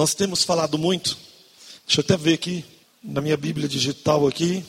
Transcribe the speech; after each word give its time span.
Nós 0.00 0.14
temos 0.14 0.42
falado 0.42 0.78
muito, 0.78 1.14
deixa 1.86 2.00
eu 2.00 2.02
até 2.02 2.16
ver 2.16 2.32
aqui, 2.32 2.64
na 3.04 3.20
minha 3.20 3.36
Bíblia 3.36 3.68
digital 3.68 4.26
aqui, 4.26 4.64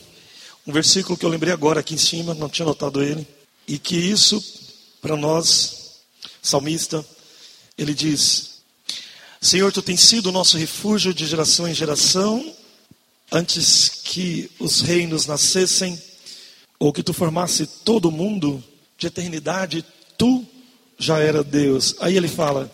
um 0.66 0.72
versículo 0.74 1.16
que 1.16 1.24
eu 1.24 1.30
lembrei 1.30 1.54
agora 1.54 1.80
aqui 1.80 1.94
em 1.94 1.98
cima, 1.98 2.34
não 2.34 2.50
tinha 2.50 2.66
notado 2.66 3.02
ele, 3.02 3.26
e 3.66 3.78
que 3.78 3.96
isso, 3.96 4.44
para 5.00 5.16
nós, 5.16 6.02
salmista, 6.42 7.02
ele 7.78 7.94
diz: 7.94 8.58
Senhor, 9.40 9.72
tu 9.72 9.80
tens 9.80 10.02
sido 10.02 10.26
o 10.26 10.32
nosso 10.32 10.58
refúgio 10.58 11.14
de 11.14 11.24
geração 11.24 11.66
em 11.66 11.72
geração, 11.72 12.54
antes 13.32 13.88
que 13.88 14.50
os 14.58 14.82
reinos 14.82 15.24
nascessem, 15.24 15.98
ou 16.78 16.92
que 16.92 17.02
tu 17.02 17.14
formasse 17.14 17.66
todo 17.66 18.10
o 18.10 18.12
mundo, 18.12 18.62
de 18.98 19.06
eternidade, 19.06 19.82
tu 20.18 20.46
já 20.98 21.20
era 21.20 21.42
Deus. 21.42 21.96
Aí 22.00 22.18
ele 22.18 22.28
fala: 22.28 22.70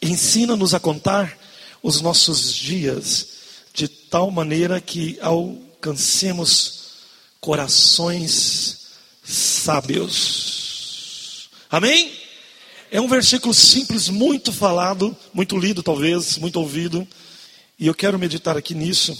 ensina-nos 0.00 0.72
a 0.72 0.78
contar 0.78 1.42
os 1.84 2.00
nossos 2.00 2.52
dias 2.54 3.28
de 3.74 3.86
tal 3.86 4.30
maneira 4.30 4.80
que 4.80 5.18
alcancemos 5.20 6.94
corações 7.42 8.86
sábios. 9.22 10.20
Amém? 11.68 12.10
É 12.90 12.98
um 12.98 13.06
versículo 13.06 13.52
simples, 13.52 14.08
muito 14.08 14.50
falado, 14.50 15.14
muito 15.34 15.58
lido 15.58 15.82
talvez, 15.82 16.38
muito 16.38 16.58
ouvido. 16.58 17.06
E 17.78 17.86
eu 17.86 17.94
quero 17.94 18.18
meditar 18.18 18.56
aqui 18.56 18.74
nisso, 18.74 19.14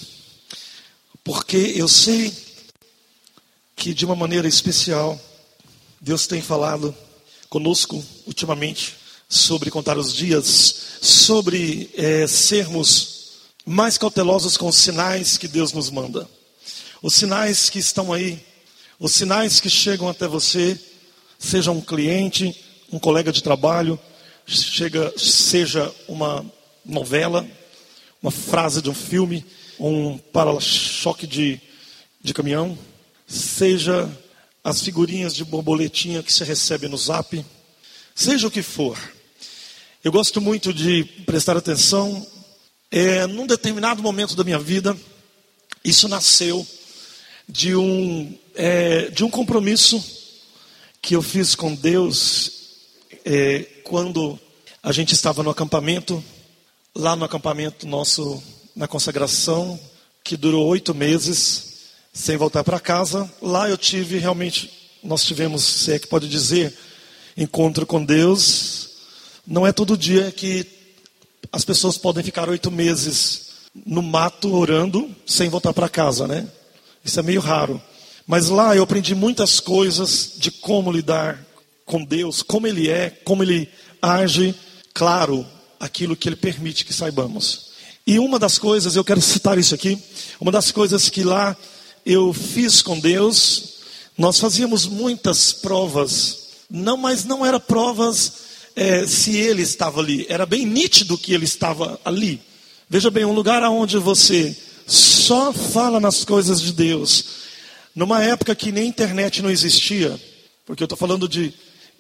porque 1.23 1.75
eu 1.77 1.87
sei 1.87 2.35
que 3.77 3.93
de 3.93 4.07
uma 4.07 4.17
maneira 4.17 4.49
especial 4.49 5.21
Deus 6.01 6.27
tem 6.27 6.41
falado 6.41 6.97
conosco 7.51 8.03
ultimamente 8.27 9.04
sobre 9.29 9.71
contar 9.71 9.99
os 9.99 10.13
dias, 10.13 10.99
sobre 11.01 11.91
é, 11.95 12.27
sermos 12.27 13.15
mais 13.67 13.97
cautelosos 13.97 14.57
com 14.57 14.69
os 14.69 14.77
sinais 14.77 15.37
que 15.39 15.49
Deus 15.49 15.73
nos 15.73 15.91
manda. 15.91 16.29
Os 17.03 17.15
sinais 17.15 17.69
que 17.71 17.79
estão 17.79 18.13
aí, 18.13 18.45
os 18.99 19.13
sinais 19.13 19.61
que 19.61 19.71
chegam 19.71 20.09
até 20.09 20.29
você, 20.29 20.79
seja 21.39 21.71
um 21.71 21.81
cliente, 21.81 22.55
um 22.93 22.99
colega 22.99 23.33
de 23.33 23.43
trabalho, 23.43 23.99
chega, 24.47 25.13
seja 25.19 25.93
uma 26.07 26.45
novela, 26.85 27.47
uma 28.23 28.31
frase 28.31 28.81
de 28.81 28.91
um 28.91 28.95
filme, 28.95 29.45
um 29.79 30.19
para-choque 30.19 31.27
de, 31.27 31.61
de 32.23 32.33
caminhão, 32.33 32.79
seja 33.27 34.11
as 34.63 34.81
figurinhas 34.81 35.35
de 35.35 35.45
borboletinha 35.45 36.23
que 36.23 36.33
você 36.33 36.45
recebe 36.45 36.89
no 36.89 36.97
zap, 36.97 37.45
seja 38.15 38.47
o 38.47 38.51
que 38.51 38.63
for. 38.63 38.99
Eu 40.03 40.13
gosto 40.13 40.41
muito 40.41 40.73
de 40.73 41.05
prestar 41.27 41.57
atenção. 41.57 42.27
É, 42.91 43.27
num 43.27 43.47
determinado 43.47 44.03
momento 44.03 44.37
da 44.37 44.45
minha 44.45 44.59
vida, 44.59 44.97
isso 45.85 46.09
nasceu 46.09 46.65
de 47.49 47.75
um, 47.75 48.39
é, 48.55 49.11
de 49.11 49.25
um 49.25 49.31
compromisso 49.31 50.03
que 51.03 51.17
eu 51.17 51.23
fiz 51.23 51.55
com 51.55 51.75
Deus 51.75 52.53
é, 53.25 53.65
quando 53.83 54.39
a 54.83 54.93
gente 54.93 55.13
estava 55.13 55.43
no 55.43 55.51
acampamento, 55.51 56.23
lá 56.95 57.17
no 57.17 57.25
acampamento 57.25 57.87
nosso, 57.87 58.43
na 58.77 58.87
consagração, 58.87 59.79
que 60.23 60.37
durou 60.37 60.67
oito 60.67 60.95
meses, 60.95 61.75
sem 62.13 62.37
voltar 62.37 62.63
para 62.63 62.79
casa. 62.79 63.31
Lá 63.43 63.69
eu 63.69 63.77
tive 63.77 64.19
realmente, 64.19 64.71
nós 65.03 65.25
tivemos, 65.25 65.65
se 65.65 65.93
é 65.93 65.99
que 65.99 66.07
pode 66.07 66.29
dizer, 66.29 66.75
encontro 67.37 67.87
com 67.87 68.05
Deus. 68.05 68.91
Não 69.47 69.67
é 69.67 69.73
todo 69.73 69.97
dia 69.97 70.31
que 70.31 70.67
as 71.53 71.65
pessoas 71.65 71.99
podem 71.99 72.23
ficar 72.25 72.49
oito 72.49 72.71
meses 72.71 73.45
no 73.87 74.03
mato 74.03 74.55
orando 74.55 75.11
sem 75.27 75.49
voltar 75.49 75.73
para 75.73 75.89
casa, 75.89 76.27
né? 76.27 76.47
Isso 77.05 77.19
é 77.19 77.23
meio 77.23 77.41
raro. 77.41 77.81
Mas 78.27 78.49
lá 78.49 78.75
eu 78.75 78.83
aprendi 78.83 79.15
muitas 79.15 79.61
coisas 79.61 80.33
de 80.37 80.51
como 80.51 80.91
lidar 80.91 81.45
com 81.85 82.03
Deus, 82.03 82.43
como 82.43 82.67
Ele 82.67 82.89
é, 82.89 83.11
como 83.11 83.43
Ele 83.43 83.69
age, 84.01 84.55
claro, 84.95 85.47
aquilo 85.79 86.17
que 86.17 86.29
Ele 86.29 86.37
permite 86.37 86.85
que 86.85 86.93
saibamos. 86.93 87.73
E 88.07 88.19
uma 88.19 88.39
das 88.39 88.59
coisas, 88.59 88.97
eu 88.97 89.05
quero 89.05 89.21
citar 89.21 89.59
isso 89.59 89.75
aqui, 89.75 89.99
uma 90.41 90.53
das 90.53 90.71
coisas 90.71 91.09
que 91.09 91.23
lá 91.23 91.57
eu 92.05 92.33
fiz 92.33 92.83
com 92.83 92.99
Deus, 92.99 93.75
nós 94.17 94.39
fazíamos 94.39 94.87
muitas 94.87 95.53
provas, 95.53 96.44
não, 96.71 96.97
mas 96.97 97.25
não 97.25 97.45
eram 97.45 97.61
provas 97.61 98.33
é, 98.77 99.07
se 99.07 99.37
Ele 99.37 99.63
estava 99.63 100.01
ali, 100.01 100.27
era 100.29 100.47
bem 100.47 100.67
nítido 100.67 101.19
que 101.19 101.33
Ele 101.33 101.45
estava 101.45 102.01
ali. 102.05 102.41
Veja 102.89 103.11
bem, 103.11 103.25
um 103.25 103.33
lugar 103.33 103.63
onde 103.65 103.99
você 103.99 104.57
só 104.87 105.53
fala 105.53 106.01
nas 106.01 106.25
coisas 106.25 106.61
de 106.61 106.73
Deus. 106.73 107.25
Numa 107.95 108.23
época 108.23 108.55
que 108.55 108.73
nem 108.73 108.89
internet 108.89 109.41
não 109.41 109.51
existia, 109.51 110.21
porque 110.67 110.83
eu 110.83 110.87
estou 110.87 110.99
falando 110.99 111.29
de, 111.29 111.55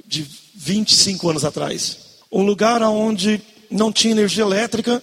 de 0.06 0.26
25 0.54 1.30
anos 1.30 1.44
atrás. 1.44 1.98
Um 2.30 2.42
lugar 2.42 2.82
onde 2.82 3.40
não 3.70 3.92
tinha 3.92 4.12
energia 4.12 4.42
elétrica, 4.42 5.02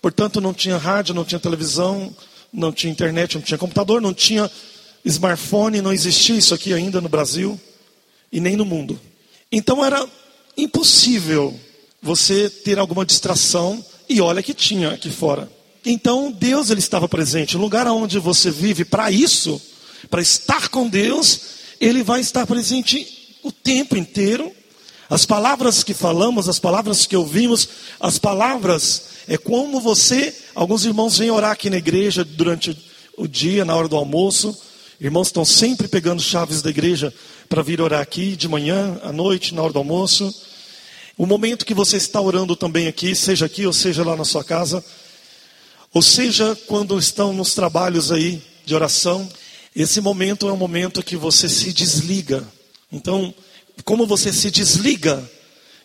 portanto 0.00 0.40
não 0.40 0.54
tinha 0.54 0.76
rádio, 0.76 1.14
não 1.14 1.24
tinha 1.24 1.40
televisão, 1.40 2.14
não 2.52 2.72
tinha 2.72 2.92
internet, 2.92 3.34
não 3.34 3.42
tinha 3.42 3.58
computador, 3.58 4.00
não 4.00 4.14
tinha 4.14 4.50
smartphone, 5.04 5.82
não 5.82 5.92
existia 5.92 6.36
isso 6.36 6.54
aqui 6.54 6.72
ainda 6.72 7.00
no 7.00 7.08
Brasil 7.08 7.60
e 8.32 8.40
nem 8.40 8.56
no 8.56 8.64
mundo. 8.64 8.98
Então 9.50 9.84
era 9.84 10.06
impossível 10.56 11.58
você 12.02 12.48
ter 12.48 12.78
alguma 12.78 13.04
distração 13.04 13.84
e 14.08 14.20
olha 14.20 14.42
que 14.42 14.54
tinha 14.54 14.90
aqui 14.90 15.10
fora. 15.10 15.50
Então 15.84 16.30
Deus 16.30 16.70
ele 16.70 16.80
estava 16.80 17.08
presente. 17.08 17.56
O 17.56 17.60
lugar 17.60 17.86
onde 17.86 18.18
você 18.18 18.50
vive 18.50 18.84
para 18.84 19.10
isso, 19.10 19.60
para 20.10 20.20
estar 20.20 20.68
com 20.68 20.88
Deus, 20.88 21.40
ele 21.80 22.02
vai 22.02 22.20
estar 22.20 22.46
presente 22.46 23.36
o 23.42 23.52
tempo 23.52 23.96
inteiro. 23.96 24.52
As 25.08 25.24
palavras 25.24 25.82
que 25.82 25.94
falamos, 25.94 26.48
as 26.48 26.58
palavras 26.58 27.06
que 27.06 27.16
ouvimos, 27.16 27.68
as 27.98 28.18
palavras 28.18 29.04
é 29.26 29.38
como 29.38 29.80
você, 29.80 30.34
alguns 30.54 30.84
irmãos 30.84 31.18
vêm 31.18 31.30
orar 31.30 31.52
aqui 31.52 31.70
na 31.70 31.78
igreja 31.78 32.24
durante 32.24 32.76
o 33.16 33.26
dia, 33.26 33.64
na 33.64 33.74
hora 33.74 33.88
do 33.88 33.96
almoço. 33.96 34.56
Irmãos 35.00 35.28
estão 35.28 35.44
sempre 35.44 35.86
pegando 35.86 36.20
chaves 36.20 36.60
da 36.60 36.70
igreja 36.70 37.14
para 37.48 37.62
vir 37.62 37.80
orar 37.80 38.00
aqui 38.00 38.34
de 38.34 38.48
manhã, 38.48 38.98
à 39.04 39.12
noite, 39.12 39.54
na 39.54 39.62
hora 39.62 39.72
do 39.72 39.78
almoço. 39.78 40.34
O 41.16 41.24
momento 41.24 41.64
que 41.64 41.72
você 41.72 41.96
está 41.96 42.20
orando 42.20 42.56
também 42.56 42.88
aqui, 42.88 43.14
seja 43.14 43.46
aqui 43.46 43.64
ou 43.64 43.72
seja 43.72 44.02
lá 44.02 44.16
na 44.16 44.24
sua 44.24 44.42
casa, 44.42 44.84
ou 45.94 46.02
seja, 46.02 46.58
quando 46.66 46.98
estão 46.98 47.32
nos 47.32 47.54
trabalhos 47.54 48.10
aí 48.10 48.42
de 48.66 48.74
oração, 48.74 49.28
esse 49.74 50.00
momento 50.00 50.48
é 50.48 50.52
um 50.52 50.56
momento 50.56 51.00
que 51.00 51.16
você 51.16 51.48
se 51.48 51.72
desliga. 51.72 52.44
Então, 52.90 53.32
como 53.84 54.04
você 54.04 54.32
se 54.32 54.50
desliga, 54.50 55.22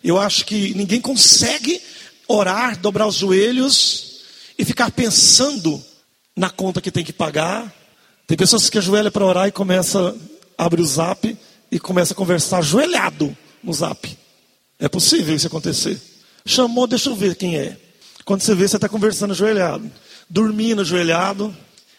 eu 0.02 0.18
acho 0.18 0.44
que 0.44 0.74
ninguém 0.74 1.00
consegue 1.00 1.80
orar, 2.26 2.76
dobrar 2.80 3.06
os 3.06 3.14
joelhos 3.14 4.22
e 4.58 4.64
ficar 4.64 4.90
pensando 4.90 5.80
na 6.34 6.50
conta 6.50 6.80
que 6.80 6.90
tem 6.90 7.04
que 7.04 7.12
pagar. 7.12 7.83
Tem 8.26 8.36
pessoas 8.36 8.70
que 8.70 8.78
ajoelham 8.78 9.10
para 9.10 9.24
orar 9.24 9.48
e 9.48 9.52
começa 9.52 10.14
abre 10.56 10.80
o 10.80 10.86
zap 10.86 11.36
e 11.70 11.78
começa 11.78 12.12
a 12.12 12.16
conversar 12.16 12.58
ajoelhado 12.58 13.36
no 13.62 13.72
zap. 13.72 14.16
É 14.78 14.88
possível 14.88 15.34
isso 15.34 15.46
acontecer. 15.46 16.00
Chamou, 16.46 16.86
deixa 16.86 17.10
eu 17.10 17.14
ver 17.14 17.34
quem 17.36 17.56
é. 17.56 17.76
Quando 18.24 18.42
você 18.42 18.54
vê, 18.54 18.66
você 18.66 18.76
está 18.76 18.88
conversando 18.88 19.32
ajoelhado. 19.32 19.90
Dormindo 20.28 20.80
ajoelhado. 20.82 21.54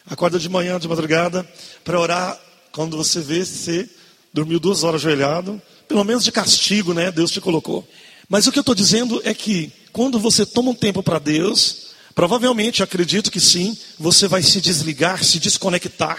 Acorda 0.07 0.37
de 0.37 0.47
manhã, 0.49 0.79
de 0.79 0.87
madrugada, 0.87 1.47
para 1.83 1.99
orar. 1.99 2.39
Quando 2.71 2.95
você 2.95 3.21
vê, 3.21 3.43
você 3.43 3.89
dormiu 4.33 4.59
duas 4.59 4.83
horas 4.83 5.01
ajoelhado. 5.01 5.61
Pelo 5.87 6.03
menos 6.03 6.23
de 6.23 6.31
castigo, 6.31 6.93
né? 6.93 7.11
Deus 7.11 7.31
te 7.31 7.41
colocou. 7.41 7.87
Mas 8.29 8.47
o 8.47 8.51
que 8.51 8.59
eu 8.59 8.61
estou 8.61 8.75
dizendo 8.75 9.21
é 9.23 9.33
que, 9.33 9.71
quando 9.91 10.19
você 10.19 10.45
toma 10.45 10.71
um 10.71 10.75
tempo 10.75 11.01
para 11.01 11.19
Deus, 11.19 11.84
provavelmente, 12.15 12.81
acredito 12.81 13.29
que 13.29 13.41
sim, 13.41 13.77
você 13.99 14.27
vai 14.27 14.41
se 14.41 14.61
desligar, 14.61 15.23
se 15.23 15.37
desconectar. 15.37 16.17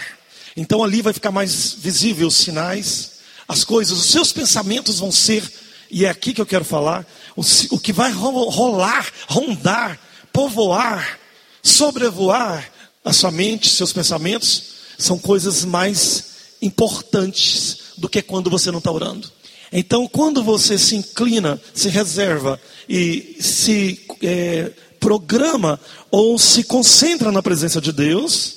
Então 0.55 0.83
ali 0.83 1.01
vai 1.01 1.11
ficar 1.11 1.31
mais 1.31 1.73
visível 1.73 2.27
os 2.27 2.37
sinais, 2.37 3.17
as 3.47 3.63
coisas, 3.63 3.97
os 3.97 4.05
seus 4.05 4.31
pensamentos 4.31 4.99
vão 4.99 5.11
ser, 5.11 5.43
e 5.89 6.05
é 6.05 6.09
aqui 6.09 6.33
que 6.33 6.41
eu 6.41 6.45
quero 6.45 6.63
falar, 6.63 7.05
o, 7.35 7.41
o 7.71 7.79
que 7.79 7.91
vai 7.91 8.11
rolar, 8.11 9.11
rondar, 9.27 9.99
povoar, 10.31 11.19
sobrevoar 11.63 12.71
a 13.03 13.11
sua 13.11 13.31
mente, 13.31 13.69
seus 13.69 13.91
pensamentos, 13.91 14.63
são 14.97 15.17
coisas 15.17 15.65
mais 15.65 16.25
importantes 16.61 17.79
do 17.97 18.09
que 18.09 18.21
quando 18.21 18.49
você 18.49 18.69
não 18.69 18.79
está 18.79 18.91
orando. 18.91 19.31
Então, 19.71 20.07
quando 20.07 20.43
você 20.43 20.77
se 20.77 20.95
inclina, 20.95 21.59
se 21.73 21.89
reserva 21.89 22.59
e 22.87 23.37
se 23.39 24.05
é, 24.23 24.71
programa 24.99 25.79
ou 26.11 26.37
se 26.37 26.63
concentra 26.63 27.31
na 27.31 27.43
presença 27.43 27.79
de 27.81 27.91
Deus, 27.91 28.55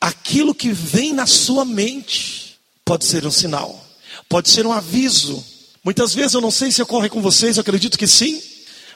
aquilo 0.00 0.54
que 0.54 0.70
vem 0.70 1.12
na 1.12 1.26
sua 1.26 1.64
mente 1.64 2.56
pode 2.84 3.04
ser 3.04 3.26
um 3.26 3.30
sinal, 3.30 3.84
pode 4.28 4.48
ser 4.48 4.66
um 4.66 4.72
aviso. 4.72 5.44
Muitas 5.82 6.14
vezes 6.14 6.34
eu 6.34 6.40
não 6.40 6.50
sei 6.50 6.70
se 6.70 6.82
ocorre 6.82 7.08
com 7.08 7.20
vocês, 7.20 7.56
eu 7.56 7.60
acredito 7.60 7.98
que 7.98 8.06
sim. 8.06 8.42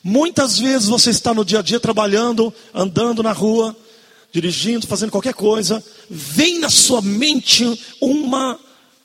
Muitas 0.02 0.58
vezes 0.58 0.88
você 0.88 1.10
está 1.10 1.34
no 1.34 1.44
dia 1.44 1.58
a 1.58 1.62
dia 1.62 1.78
trabalhando, 1.78 2.52
andando 2.72 3.22
na 3.22 3.32
rua, 3.32 3.76
dirigindo, 4.32 4.86
fazendo 4.86 5.10
qualquer 5.10 5.34
coisa, 5.34 5.84
vem 6.08 6.58
na 6.58 6.70
sua 6.70 7.02
mente 7.02 7.64
uma 8.00 8.58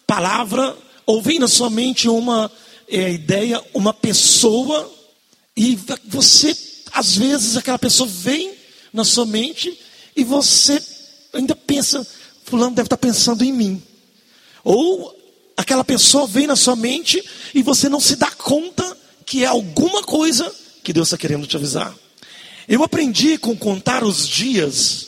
palavra, 0.07 0.75
ou 1.05 1.21
vem 1.21 1.39
na 1.39 1.47
sua 1.47 1.69
mente 1.69 2.07
uma 2.07 2.51
é, 2.87 3.11
ideia, 3.11 3.61
uma 3.73 3.93
pessoa, 3.93 4.91
e 5.57 5.77
você, 6.05 6.55
às 6.95 7.17
vezes, 7.17 7.57
aquela 7.57 7.77
pessoa 7.77 8.07
vem 8.07 8.53
na 8.93 9.03
sua 9.03 9.25
mente 9.25 9.77
e 10.15 10.23
você 10.23 10.81
ainda 11.33 11.53
pensa, 11.53 12.07
fulano 12.45 12.73
deve 12.73 12.85
estar 12.85 12.95
pensando 12.95 13.43
em 13.43 13.51
mim. 13.51 13.83
Ou 14.63 15.13
aquela 15.57 15.83
pessoa 15.83 16.25
vem 16.25 16.47
na 16.47 16.55
sua 16.55 16.73
mente 16.73 17.21
e 17.53 17.61
você 17.61 17.89
não 17.89 17.99
se 17.99 18.15
dá 18.15 18.31
conta 18.31 18.97
que 19.25 19.43
é 19.43 19.47
alguma 19.47 20.03
coisa 20.03 20.49
que 20.81 20.93
Deus 20.93 21.09
está 21.09 21.17
querendo 21.17 21.45
te 21.45 21.57
avisar. 21.57 21.93
Eu 22.65 22.81
aprendi 22.81 23.37
com 23.37 23.57
contar 23.57 24.01
os 24.05 24.25
dias. 24.25 25.07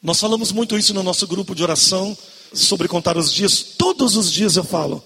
Nós 0.00 0.20
falamos 0.20 0.52
muito 0.52 0.78
isso 0.78 0.94
no 0.94 1.02
nosso 1.02 1.26
grupo 1.26 1.56
de 1.56 1.62
oração 1.64 2.16
sobre 2.54 2.86
contar 2.86 3.16
os 3.16 3.32
dias. 3.32 3.62
Todos 3.76 4.16
os 4.16 4.32
dias 4.32 4.54
eu 4.54 4.62
falo 4.62 5.02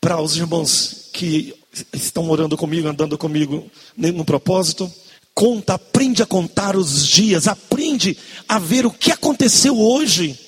para 0.00 0.18
os 0.22 0.36
irmãos 0.36 1.10
que 1.12 1.54
estão 1.92 2.30
orando 2.30 2.56
comigo, 2.56 2.88
andando 2.88 3.18
comigo 3.18 3.70
no 3.94 4.24
propósito. 4.24 4.90
Conta, 5.34 5.74
aprende 5.74 6.22
a 6.22 6.26
contar 6.26 6.76
os 6.76 7.04
dias, 7.04 7.48
aprende 7.48 8.16
a 8.48 8.58
ver 8.60 8.86
o 8.86 8.90
que 8.90 9.10
aconteceu 9.10 9.76
hoje, 9.76 10.38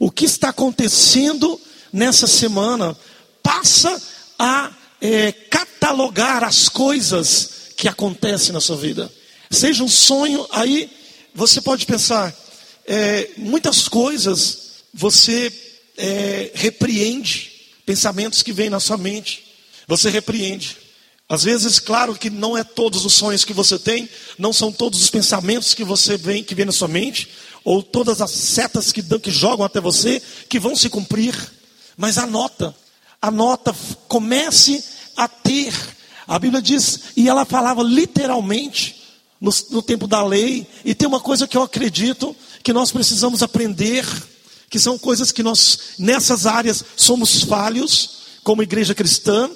o 0.00 0.10
que 0.10 0.24
está 0.24 0.48
acontecendo 0.48 1.60
nessa 1.92 2.26
semana. 2.26 2.96
Passa 3.40 4.02
a 4.36 4.72
é, 5.00 5.30
catalogar 5.30 6.42
as 6.42 6.68
coisas 6.68 7.50
que 7.76 7.86
acontecem 7.86 8.52
na 8.52 8.60
sua 8.60 8.76
vida. 8.76 9.12
Seja 9.48 9.84
um 9.84 9.88
sonho, 9.88 10.44
aí 10.50 10.90
você 11.32 11.60
pode 11.60 11.86
pensar, 11.86 12.34
é, 12.84 13.30
muitas 13.36 13.86
coisas 13.86 14.82
você 14.92 15.52
é, 15.96 16.50
repreende, 16.54 17.50
pensamentos 17.86 18.42
que 18.42 18.52
vêm 18.52 18.68
na 18.68 18.80
sua 18.80 18.96
mente, 18.96 19.44
você 19.86 20.10
repreende. 20.10 20.81
Às 21.32 21.44
vezes, 21.44 21.78
claro 21.78 22.14
que 22.14 22.28
não 22.28 22.58
é 22.58 22.62
todos 22.62 23.06
os 23.06 23.14
sonhos 23.14 23.42
que 23.42 23.54
você 23.54 23.78
tem, 23.78 24.06
não 24.38 24.52
são 24.52 24.70
todos 24.70 25.00
os 25.00 25.08
pensamentos 25.08 25.72
que 25.72 25.82
você 25.82 26.14
vem, 26.14 26.44
que 26.44 26.54
vem 26.54 26.66
na 26.66 26.72
sua 26.72 26.88
mente, 26.88 27.26
ou 27.64 27.82
todas 27.82 28.20
as 28.20 28.30
setas 28.30 28.92
que, 28.92 29.02
que 29.18 29.30
jogam 29.30 29.64
até 29.64 29.80
você, 29.80 30.20
que 30.46 30.60
vão 30.60 30.76
se 30.76 30.90
cumprir. 30.90 31.34
Mas 31.96 32.18
anota, 32.18 32.76
anota, 33.18 33.74
comece 34.08 34.84
a 35.16 35.26
ter. 35.26 35.72
A 36.28 36.38
Bíblia 36.38 36.60
diz, 36.60 37.00
e 37.16 37.30
ela 37.30 37.46
falava 37.46 37.82
literalmente, 37.82 39.02
no, 39.40 39.50
no 39.70 39.80
tempo 39.80 40.06
da 40.06 40.22
lei, 40.22 40.66
e 40.84 40.94
tem 40.94 41.08
uma 41.08 41.18
coisa 41.18 41.48
que 41.48 41.56
eu 41.56 41.62
acredito 41.62 42.36
que 42.62 42.74
nós 42.74 42.92
precisamos 42.92 43.42
aprender, 43.42 44.06
que 44.68 44.78
são 44.78 44.98
coisas 44.98 45.32
que 45.32 45.42
nós, 45.42 45.78
nessas 45.98 46.44
áreas, 46.44 46.84
somos 46.94 47.42
falhos, 47.42 48.20
como 48.44 48.62
igreja 48.62 48.94
cristã, 48.94 49.50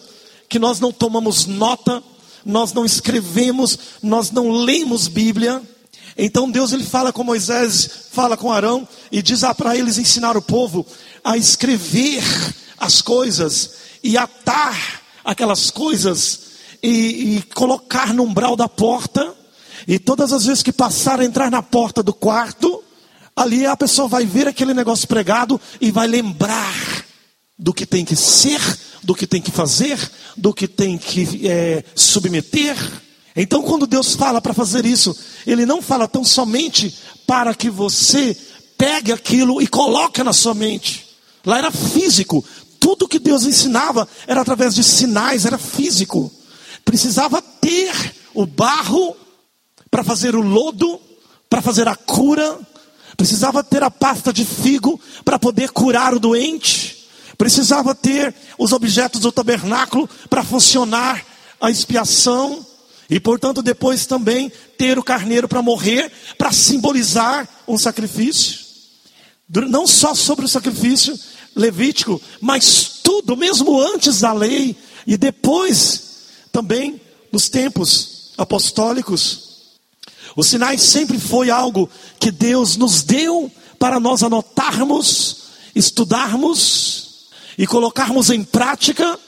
que 0.49 0.59
nós 0.59 0.81
não 0.81 0.93
tomamos 0.93 1.47
nota, 1.47 2.03
nós 2.45 2.73
não 2.73 2.85
escrevemos, 2.85 3.79
nós 4.03 4.31
não 4.31 4.51
lemos 4.51 5.09
Bíblia. 5.09 5.63
Então 6.17 6.51
Deus 6.51 6.73
ele 6.73 6.85
fala 6.85 7.13
com 7.13 7.25
Moisés, 7.25 8.09
fala 8.13 8.37
com 8.37 8.53
Arão 8.53 8.89
e 9.11 9.21
diz 9.21 9.43
para 9.57 9.77
eles 9.77 9.99
ensinar 9.99 10.37
o 10.37 10.43
povo 10.43 10.87
a 11.23 11.37
escrever 11.37 12.23
as 12.79 13.03
coisas 13.03 13.73
e 14.03 14.17
atar 14.17 15.03
aquelas 15.25 15.71
coisas 15.71 16.41
e, 16.83 17.37
e 17.37 17.43
colocar 17.55 18.15
no 18.15 18.23
umbral 18.23 18.55
da 18.57 18.69
porta. 18.69 19.35
E 19.87 19.99
todas 19.99 20.33
as 20.33 20.47
vezes 20.47 20.63
que 20.63 20.73
passar 20.73 21.21
a 21.21 21.25
entrar 21.25 21.51
na 21.51 21.63
porta 21.63 22.03
do 22.03 22.15
quarto, 22.15 22.83
ali 23.35 23.67
a 23.67 23.77
pessoa 23.77 24.09
vai 24.09 24.25
ver 24.25 24.49
aquele 24.49 24.73
negócio 24.73 25.07
pregado 25.07 25.61
e 25.81 25.91
vai 25.91 26.07
lembrar 26.07 27.05
do 27.59 27.73
que 27.73 27.87
tem 27.87 28.05
que 28.05 28.17
ser, 28.17 28.61
do 29.07 29.15
que 29.15 29.27
tem 29.27 29.41
que 29.41 29.53
fazer, 29.53 29.97
do 30.37 30.53
que 30.53 30.67
tem 30.67 30.99
que 30.99 31.49
é, 31.49 31.85
submeter. 31.95 32.77
Então, 33.37 33.63
quando 33.63 33.87
Deus 33.87 34.17
fala 34.17 34.41
para 34.41 34.53
fazer 34.53 34.85
isso, 34.85 35.17
Ele 35.47 35.65
não 35.65 35.81
fala 35.81 36.09
tão 36.09 36.25
somente 36.25 36.93
para 37.25 37.55
que 37.55 37.71
você 37.71 38.37
pegue 38.77 39.13
aquilo 39.13 39.63
e 39.63 39.67
coloque 39.69 40.23
na 40.25 40.33
sua 40.33 40.55
mente. 40.55 41.07
Lá 41.45 41.59
era 41.59 41.71
físico. 41.71 42.45
Tudo 42.81 43.07
que 43.07 43.21
Deus 43.21 43.45
ensinava 43.45 44.09
era 44.27 44.41
através 44.41 44.75
de 44.75 44.83
sinais, 44.83 45.47
era 45.47 45.57
físico. 45.57 46.31
Precisava 46.85 47.41
ter 47.41 47.95
o 48.35 48.45
barro 48.45 49.17
para 49.89 50.03
fazer 50.03 50.35
o 50.35 50.41
lodo, 50.41 51.01
para 51.49 51.63
fazer 51.63 51.87
a 51.87 51.95
cura. 51.95 52.59
Precisava 53.17 53.63
ter 53.63 53.85
a 53.85 53.91
pasta 53.91 54.33
de 54.33 54.45
figo 54.45 55.01
para 55.25 55.39
poder 55.39 55.71
curar 55.71 56.13
o 56.13 56.19
doente 56.19 56.96
Precisava 57.37 57.95
ter 57.95 58.35
os 58.59 58.73
objetos 58.73 59.21
do 59.21 59.31
tabernáculo 59.33 60.09
para 60.31 60.45
funcionar 60.45 61.25
a 61.61 61.71
expiação. 61.71 62.65
E, 63.09 63.21
portanto, 63.21 63.63
depois 63.63 64.07
também 64.07 64.51
ter 64.77 64.99
o 64.99 65.05
carneiro 65.05 65.47
para 65.47 65.63
morrer, 65.63 66.11
para 66.37 66.53
simbolizar 66.53 67.49
um 67.69 67.79
sacrifício. 67.79 68.67
Não 69.69 69.87
só 69.87 70.15
sobre 70.15 70.45
o 70.45 70.49
sacrifício 70.49 71.17
levítico, 71.55 72.21
mas 72.41 73.01
tudo, 73.03 73.37
mesmo 73.37 73.81
antes 73.81 74.21
da 74.21 74.33
lei 74.33 74.77
e 75.07 75.17
depois 75.17 76.03
também 76.51 77.01
nos 77.31 77.49
tempos 77.49 78.33
apostólicos. 78.37 79.47
Os 80.35 80.49
sinais 80.49 80.83
sempre 80.83 81.19
foi 81.19 81.49
algo 81.49 81.89
que 82.19 82.31
Deus 82.31 82.77
nos 82.77 83.03
deu 83.03 83.51
para 83.79 84.01
nós 84.01 84.23
anotarmos, 84.23 85.45
estudarmos 85.75 87.06
e 87.59 87.67
colocarmos 87.67 88.31
em 88.31 88.43
prática 88.43 89.19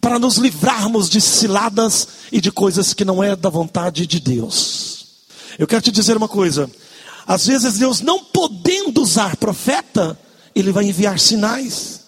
para 0.00 0.18
nos 0.18 0.36
livrarmos 0.36 1.08
de 1.08 1.20
ciladas 1.20 2.08
e 2.30 2.40
de 2.40 2.50
coisas 2.50 2.92
que 2.92 3.04
não 3.04 3.22
é 3.22 3.34
da 3.34 3.48
vontade 3.48 4.06
de 4.06 4.20
Deus. 4.20 5.06
Eu 5.58 5.66
quero 5.66 5.82
te 5.82 5.90
dizer 5.90 6.16
uma 6.16 6.28
coisa: 6.28 6.70
às 7.26 7.46
vezes 7.46 7.78
Deus 7.78 8.00
não 8.00 8.22
podendo 8.22 9.02
usar 9.02 9.36
profeta, 9.36 10.18
ele 10.54 10.72
vai 10.72 10.84
enviar 10.84 11.18
sinais. 11.18 12.00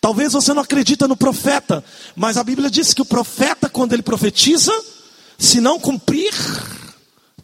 Talvez 0.00 0.32
você 0.32 0.52
não 0.52 0.62
acredita 0.62 1.06
no 1.06 1.16
profeta, 1.16 1.84
mas 2.16 2.36
a 2.36 2.42
Bíblia 2.42 2.68
diz 2.68 2.92
que 2.92 3.02
o 3.02 3.04
profeta, 3.04 3.68
quando 3.68 3.92
ele 3.92 4.02
profetiza, 4.02 4.72
se 5.38 5.60
não 5.60 5.78
cumprir, 5.78 6.32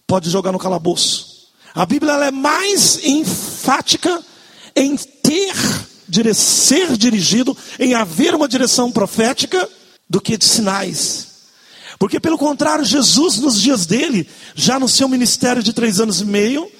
pode 0.06 0.28
jogar 0.28 0.50
no 0.50 0.58
calabouço. 0.58 1.48
A 1.74 1.86
Bíblia 1.86 2.12
é 2.14 2.30
mais 2.32 3.04
enfática 3.04 4.20
em 4.74 4.96
ter 4.96 5.54
ser 6.34 6.96
dirigido, 6.96 7.56
em 7.78 7.94
haver 7.94 8.34
uma 8.34 8.48
direção 8.48 8.90
profética, 8.90 9.68
do 10.08 10.20
que 10.20 10.36
de 10.36 10.44
sinais. 10.44 11.28
Porque, 11.98 12.20
pelo 12.20 12.38
contrário, 12.38 12.84
Jesus, 12.84 13.38
nos 13.38 13.60
dias 13.60 13.84
dele, 13.84 14.28
já 14.54 14.78
no 14.78 14.88
seu 14.88 15.08
ministério 15.08 15.62
de 15.62 15.72
três 15.72 16.00
anos 16.00 16.20
e 16.20 16.24
meio, 16.24 16.70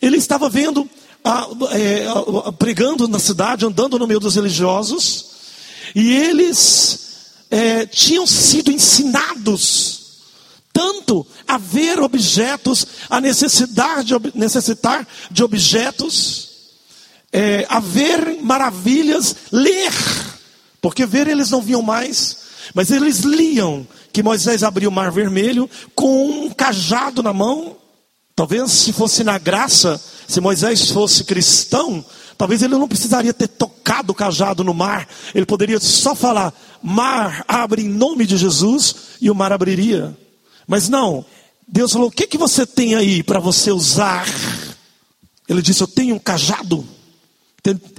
ele 0.00 0.16
estava 0.16 0.48
vendo, 0.48 0.88
é, 1.72 2.06
pregando 2.58 3.06
na 3.08 3.18
cidade, 3.18 3.66
andando 3.66 3.98
no 3.98 4.06
meio 4.06 4.20
dos 4.20 4.36
religiosos, 4.36 5.26
e 5.94 6.12
eles 6.12 7.00
é, 7.50 7.84
tinham 7.84 8.26
sido 8.26 8.70
ensinados 8.70 10.00
tanto 10.72 11.26
a 11.46 11.58
ver 11.58 12.00
objetos, 12.00 12.86
a 13.10 13.20
necessidade, 13.20 14.14
necessitar 14.34 15.06
de 15.30 15.42
objetos, 15.42 16.49
é, 17.32 17.66
a 17.68 17.80
ver 17.80 18.40
maravilhas, 18.42 19.36
ler, 19.52 19.92
porque 20.80 21.06
ver 21.06 21.28
eles 21.28 21.50
não 21.50 21.62
viam 21.62 21.82
mais, 21.82 22.38
mas 22.74 22.90
eles 22.90 23.20
liam 23.20 23.86
que 24.12 24.22
Moisés 24.22 24.62
abriu 24.62 24.90
o 24.90 24.92
mar 24.92 25.10
vermelho 25.10 25.68
com 25.94 26.44
um 26.44 26.50
cajado 26.50 27.22
na 27.22 27.32
mão. 27.32 27.76
Talvez 28.34 28.70
se 28.70 28.92
fosse 28.92 29.22
na 29.22 29.38
graça, 29.38 30.00
se 30.26 30.40
Moisés 30.40 30.90
fosse 30.90 31.24
cristão, 31.24 32.04
talvez 32.38 32.62
ele 32.62 32.74
não 32.74 32.88
precisaria 32.88 33.34
ter 33.34 33.48
tocado 33.48 34.12
o 34.12 34.14
cajado 34.14 34.64
no 34.64 34.72
mar, 34.72 35.06
ele 35.34 35.46
poderia 35.46 35.78
só 35.78 36.14
falar: 36.14 36.52
mar, 36.82 37.44
abre 37.46 37.82
em 37.82 37.88
nome 37.88 38.26
de 38.26 38.36
Jesus, 38.36 38.96
e 39.20 39.30
o 39.30 39.34
mar 39.34 39.52
abriria. 39.52 40.16
Mas 40.66 40.88
não, 40.88 41.24
Deus 41.68 41.92
falou: 41.92 42.08
o 42.08 42.12
que, 42.12 42.26
que 42.26 42.38
você 42.38 42.66
tem 42.66 42.94
aí 42.94 43.22
para 43.22 43.38
você 43.38 43.70
usar? 43.70 44.26
Ele 45.48 45.60
disse: 45.60 45.82
eu 45.82 45.88
tenho 45.88 46.14
um 46.14 46.18
cajado. 46.18 46.86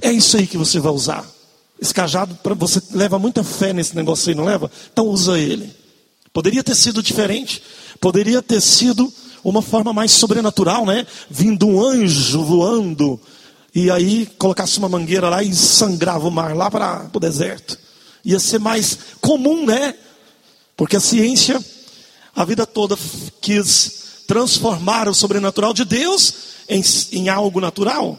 É 0.00 0.12
isso 0.12 0.36
aí 0.36 0.46
que 0.46 0.56
você 0.56 0.80
vai 0.80 0.92
usar. 0.92 1.24
Esse 1.80 1.92
cajado, 1.92 2.38
você 2.56 2.80
leva 2.92 3.18
muita 3.18 3.42
fé 3.42 3.72
nesse 3.72 3.96
negócio 3.96 4.28
aí, 4.28 4.34
não 4.34 4.44
leva? 4.44 4.70
Então 4.92 5.06
usa 5.06 5.38
ele. 5.38 5.74
Poderia 6.32 6.62
ter 6.62 6.74
sido 6.74 7.02
diferente, 7.02 7.62
poderia 8.00 8.40
ter 8.40 8.60
sido 8.60 9.12
uma 9.44 9.60
forma 9.60 9.92
mais 9.92 10.12
sobrenatural, 10.12 10.86
né? 10.86 11.06
Vindo 11.28 11.66
um 11.66 11.82
anjo 11.84 12.42
voando, 12.42 13.20
e 13.74 13.90
aí 13.90 14.26
colocasse 14.38 14.78
uma 14.78 14.88
mangueira 14.88 15.28
lá 15.28 15.42
e 15.42 15.54
sangrava 15.54 16.28
o 16.28 16.30
mar 16.30 16.54
lá 16.54 16.70
para 16.70 17.10
o 17.12 17.20
deserto. 17.20 17.78
Ia 18.24 18.38
ser 18.38 18.60
mais 18.60 18.98
comum, 19.20 19.66
né? 19.66 19.94
Porque 20.76 20.96
a 20.96 21.00
ciência, 21.00 21.62
a 22.34 22.44
vida 22.44 22.66
toda 22.66 22.96
quis 23.40 24.02
transformar 24.26 25.08
o 25.08 25.14
sobrenatural 25.14 25.72
de 25.72 25.84
Deus 25.84 26.34
em, 26.68 26.82
em 27.12 27.28
algo 27.28 27.60
natural. 27.60 28.18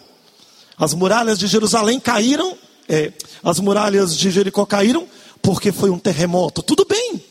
As 0.77 0.93
muralhas 0.93 1.37
de 1.37 1.47
Jerusalém 1.47 1.99
caíram, 1.99 2.57
é, 2.87 3.11
as 3.43 3.59
muralhas 3.59 4.15
de 4.17 4.31
Jericó 4.31 4.65
caíram 4.65 5.07
porque 5.41 5.71
foi 5.71 5.89
um 5.89 5.99
terremoto. 5.99 6.63
Tudo 6.63 6.85
bem. 6.85 7.21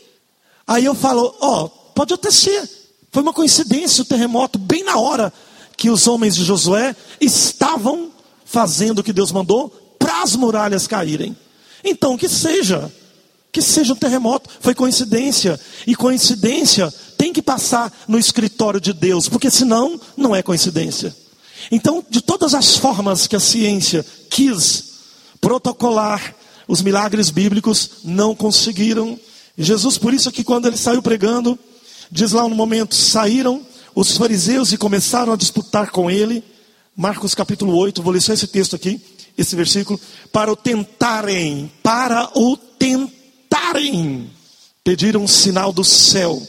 Aí 0.67 0.85
eu 0.85 0.95
falo, 0.95 1.35
ó, 1.41 1.65
oh, 1.65 1.69
pode 1.69 2.15
até 2.15 2.31
ser. 2.31 2.69
Foi 3.11 3.23
uma 3.23 3.33
coincidência 3.33 4.03
o 4.03 4.07
terremoto, 4.07 4.59
bem 4.59 4.85
na 4.85 4.99
hora 4.99 5.33
que 5.77 5.91
os 5.91 6.07
homens 6.07 6.37
de 6.37 6.45
Josué 6.45 6.95
estavam 7.21 8.11
fazendo 8.45 9.01
o 9.01 9.03
que 9.03 9.13
Deus 9.13 9.33
mandou 9.33 9.69
para 9.99 10.23
as 10.23 10.37
muralhas 10.37 10.87
caírem. 10.87 11.37
Então, 11.83 12.17
que 12.17 12.29
seja, 12.29 12.93
que 13.51 13.61
seja 13.61 13.93
um 13.93 13.97
terremoto, 13.97 14.49
foi 14.61 14.75
coincidência. 14.75 15.59
E 15.87 15.97
coincidência 15.97 16.93
tem 17.19 17.33
que 17.33 17.43
passar 17.43 17.93
no 18.07 18.19
escritório 18.19 18.81
de 18.81 18.93
Deus, 18.93 19.29
porque 19.29 19.51
senão 19.51 20.01
não 20.17 20.35
é 20.35 20.43
coincidência. 20.43 21.15
Então, 21.71 22.05
de 22.09 22.21
todas 22.21 22.55
as 22.55 22.77
formas 22.77 23.27
que 23.27 23.37
a 23.37 23.41
ciência 23.41 24.05
quis 24.31 24.93
protocolar 25.41 26.35
os 26.67 26.81
milagres 26.83 27.31
bíblicos, 27.31 27.91
não 28.05 28.35
conseguiram. 28.35 29.19
Jesus, 29.59 29.99
por 29.99 30.15
isso 30.15 30.31
que 30.31 30.45
quando 30.45 30.67
ele 30.67 30.77
saiu 30.77 31.03
pregando, 31.03 31.59
diz 32.11 32.33
lá 32.33 32.49
no 32.49 32.55
momento, 32.55 32.95
saíram 32.95 33.61
os 33.95 34.17
fariseus 34.17 34.73
e 34.73 34.79
começaram 34.79 35.33
a 35.33 35.37
disputar 35.37 35.91
com 35.91 36.11
ele. 36.11 36.43
Marcos 36.97 37.35
capítulo 37.35 37.77
8, 37.77 38.03
vou 38.03 38.13
ler 38.13 38.23
só 38.23 38.33
esse 38.33 38.47
texto 38.47 38.77
aqui, 38.77 39.01
esse 39.37 39.57
versículo, 39.57 40.01
para 40.31 40.53
o 40.53 40.57
tentarem, 40.57 41.71
para 41.83 42.31
o 42.35 42.57
tentarem, 42.57 44.31
pediram 44.85 45.25
um 45.25 45.29
sinal 45.29 45.73
do 45.73 45.85
céu. 45.85 46.41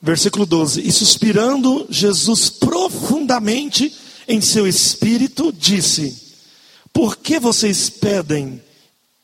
Versículo 0.00 0.46
12: 0.46 0.86
E 0.86 0.92
suspirando 0.92 1.86
Jesus 1.90 2.48
profundamente 2.48 3.92
em 4.28 4.42
seu 4.42 4.68
espírito, 4.68 5.50
disse: 5.50 6.36
Por 6.92 7.16
que 7.16 7.40
vocês 7.40 7.88
pedem, 7.88 8.62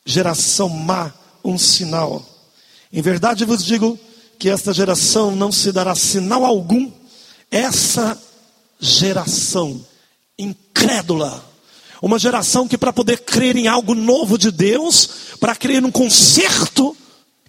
geração 0.03 0.67
má, 0.67 1.13
um 1.43 1.57
sinal? 1.57 2.25
Em 2.91 3.01
verdade 3.01 3.45
vos 3.45 3.63
digo 3.63 3.99
que 4.39 4.49
esta 4.49 4.73
geração 4.73 5.35
não 5.35 5.51
se 5.51 5.71
dará 5.71 5.93
sinal 5.93 6.43
algum. 6.43 6.91
Essa 7.51 8.19
geração 8.79 9.85
incrédula, 10.37 11.43
uma 12.01 12.19
geração 12.19 12.67
que 12.67 12.77
para 12.77 12.91
poder 12.91 13.19
crer 13.19 13.55
em 13.55 13.67
algo 13.67 13.93
novo 13.93 14.37
de 14.37 14.51
Deus, 14.51 15.09
para 15.39 15.55
crer 15.55 15.81
num 15.81 15.91
conserto 15.91 16.97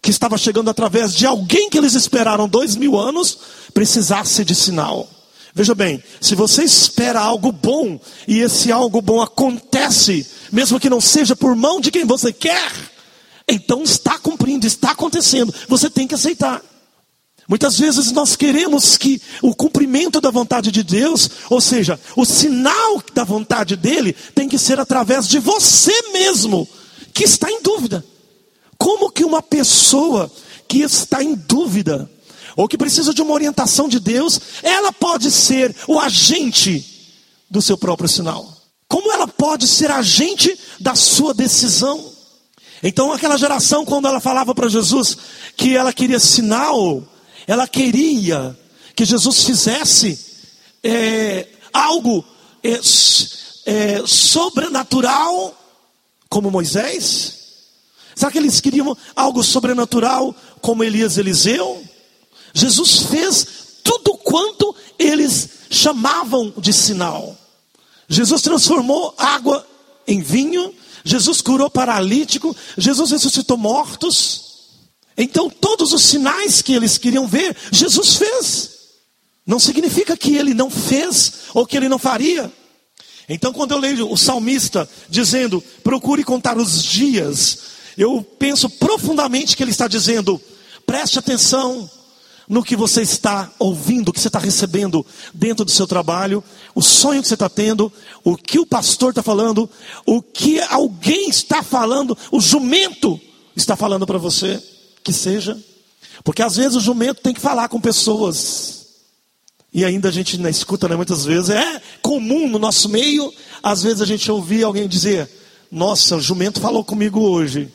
que 0.01 0.11
estava 0.11 0.39
chegando 0.39 0.71
através 0.71 1.15
de 1.15 1.27
alguém 1.27 1.69
que 1.69 1.79
eles 1.79 1.95
esperaram 1.95 2.49
dois 2.49 2.77
mil 2.77 2.97
anos, 2.97 3.39
precisasse 3.75 4.45
de 4.45 4.55
sinal. 4.55 5.09
Veja 5.57 5.75
bem, 5.75 6.05
se 6.21 6.35
você 6.35 6.65
espera 6.65 7.19
algo 7.19 7.51
bom 7.51 7.99
e 8.29 8.41
esse 8.41 8.71
algo 8.71 9.01
bom 9.01 9.23
acontece, 9.23 10.27
mesmo 10.53 10.79
que 10.79 10.91
não 10.91 11.01
seja 11.01 11.35
por 11.35 11.57
mão 11.57 11.81
de 11.81 11.91
quem 11.91 12.05
você 12.05 12.31
quer, 12.31 12.71
então 13.49 13.83
está 13.83 14.19
cumprindo, 14.19 14.67
está 14.67 14.91
acontecendo, 14.91 15.55
você 15.67 15.89
tem 15.89 16.07
que 16.07 16.15
aceitar. 16.15 16.61
Muitas 17.49 17.79
vezes 17.79 18.13
nós 18.13 18.37
queremos 18.37 18.99
que 18.99 19.19
o 19.41 19.55
cumprimento 19.55 20.21
da 20.21 20.31
vontade 20.31 20.71
de 20.71 20.83
Deus, 20.83 21.31
ou 21.49 21.59
seja, 21.59 21.99
o 22.15 22.27
sinal 22.27 23.03
da 23.15 23.25
vontade 23.25 23.77
dele, 23.77 24.15
tem 24.35 24.51
que 24.51 24.59
ser 24.59 24.79
através 24.79 25.27
de 25.27 25.39
você 25.39 26.13
mesmo, 26.13 26.69
que 27.15 27.25
está 27.25 27.51
em 27.51 27.63
dúvida. 27.63 28.05
Como 28.77 29.11
que 29.11 29.25
uma 29.25 29.41
pessoa 29.41 30.31
que 30.69 30.81
está 30.83 31.25
em 31.25 31.35
dúvida, 31.35 32.11
ou 32.57 32.67
que 32.67 32.79
precisa 32.79 33.13
de 33.13 33.21
uma 33.21 33.35
orientação 33.35 33.89
de 33.89 34.01
Deus, 34.01 34.41
ela 34.63 34.91
pode 34.91 35.31
ser 35.31 35.77
o 35.87 36.01
agente 36.01 36.85
do 37.51 37.61
seu 37.61 37.77
próprio 37.77 38.09
sinal? 38.09 38.51
Como 38.89 39.13
ela 39.13 39.29
pode 39.29 39.69
ser 39.69 39.91
agente 39.91 40.59
da 40.81 40.95
sua 40.95 41.35
decisão? 41.35 42.13
Então, 42.83 43.13
aquela 43.13 43.37
geração, 43.37 43.85
quando 43.85 44.09
ela 44.09 44.21
falava 44.21 44.55
para 44.55 44.69
Jesus 44.69 45.17
que 45.57 45.77
ela 45.77 45.93
queria 45.93 46.19
sinal, 46.19 47.03
ela 47.47 47.69
queria 47.69 48.57
que 48.95 49.05
Jesus 49.05 49.45
fizesse 49.45 50.19
é, 50.83 51.49
algo 51.73 52.25
é, 52.63 52.81
é, 53.67 54.03
sobrenatural, 54.07 55.55
como 56.29 56.51
Moisés. 56.51 57.35
Será 58.15 58.31
que 58.31 58.39
eles 58.39 58.61
queriam 58.61 58.97
algo 59.15 59.43
sobrenatural, 59.43 60.35
como 60.61 60.83
Elias 60.83 61.19
Eliseu? 61.19 61.86
Jesus 62.57 63.01
fez 63.11 63.47
tudo 63.85 64.17
quanto 64.17 64.75
eles 64.99 65.47
chamavam 65.69 66.55
de 66.57 66.73
sinal. 66.73 67.37
Jesus 68.09 68.41
transformou 68.41 69.15
água 69.19 69.67
em 70.09 70.23
vinho, 70.23 70.73
Jesus 71.05 71.43
curou 71.43 71.69
paralítico, 71.69 72.57
Jesus 72.79 73.11
ressuscitou 73.11 73.59
mortos. 73.59 74.71
Então, 75.19 75.51
todos 75.51 75.93
os 75.93 76.03
sinais 76.03 76.63
que 76.63 76.73
eles 76.73 76.97
queriam 76.97 77.27
ver, 77.27 77.55
Jesus 77.71 78.15
fez. 78.17 78.71
Não 79.47 79.59
significa 79.59 80.17
que 80.17 80.35
ele 80.35 80.55
não 80.55 80.71
fez 80.71 81.33
ou 81.53 81.67
que 81.67 81.77
ele 81.77 81.91
não 81.91 81.99
faria. 81.99 82.51
Então, 83.29 83.53
quando 83.53 83.73
eu 83.73 83.79
leio 83.79 84.11
o 84.11 84.17
salmista 84.17 84.89
dizendo, 85.11 85.63
procure 85.85 86.25
contar 86.25 86.57
os 86.57 86.83
dias, 86.83 87.59
eu 87.99 88.23
penso 88.39 88.71
profundamente 88.71 89.55
que 89.55 89.63
ele 89.63 89.73
está 89.73 89.87
dizendo, 89.87 90.41
preste 90.87 91.19
atenção 91.19 91.91
no 92.49 92.63
que 92.63 92.77
você 92.77 93.03
está 93.03 93.51
ouvindo, 93.59 94.09
o 94.09 94.13
que 94.13 94.21
você 94.21 94.29
está 94.29 94.39
recebendo 94.39 95.05
dentro 95.35 95.65
do 95.65 95.71
seu 95.71 95.87
trabalho, 95.87 96.43
o 96.75 96.83
sonho 96.83 97.23
que 97.23 97.29
você 97.29 97.35
está 97.35 97.49
tendo, 97.49 97.93
o 98.23 98.37
que 98.37 98.59
o 98.59 98.67
pastor 98.67 99.11
está 99.11 99.23
falando, 99.23 99.69
o 100.07 100.23
que 100.23 100.61
alguém 100.61 101.29
está 101.29 101.63
falando, 101.63 102.17
o 102.31 102.41
jumento 102.41 103.21
está 103.57 103.75
falando 103.75 104.07
para 104.07 104.19
você 104.19 104.63
que 105.03 105.13
seja. 105.13 105.59
Porque 106.23 106.43
às 106.43 106.57
vezes 106.57 106.77
o 106.77 106.81
jumento 106.81 107.21
tem 107.21 107.35
que 107.35 107.41
falar 107.41 107.69
com 107.69 107.81
pessoas. 107.81 108.87
E 109.73 109.85
ainda 109.85 110.09
a 110.09 110.13
gente 110.13 110.39
na 110.39 110.49
escuta, 110.49 110.89
né, 110.89 110.97
muitas 110.97 111.25
vezes, 111.25 111.51
é 111.51 111.83
comum 112.01 112.49
no 112.49 112.59
nosso 112.59 112.89
meio, 112.89 113.33
às 113.63 113.83
vezes 113.83 114.01
a 114.01 114.07
gente 114.07 114.31
ouvir 114.31 114.65
alguém 114.65 114.89
dizer: 114.89 115.29
Nossa, 115.71 116.17
o 116.17 116.21
jumento 116.21 116.61
falou 116.61 116.85
comigo 116.85 117.21
hoje. 117.21 117.73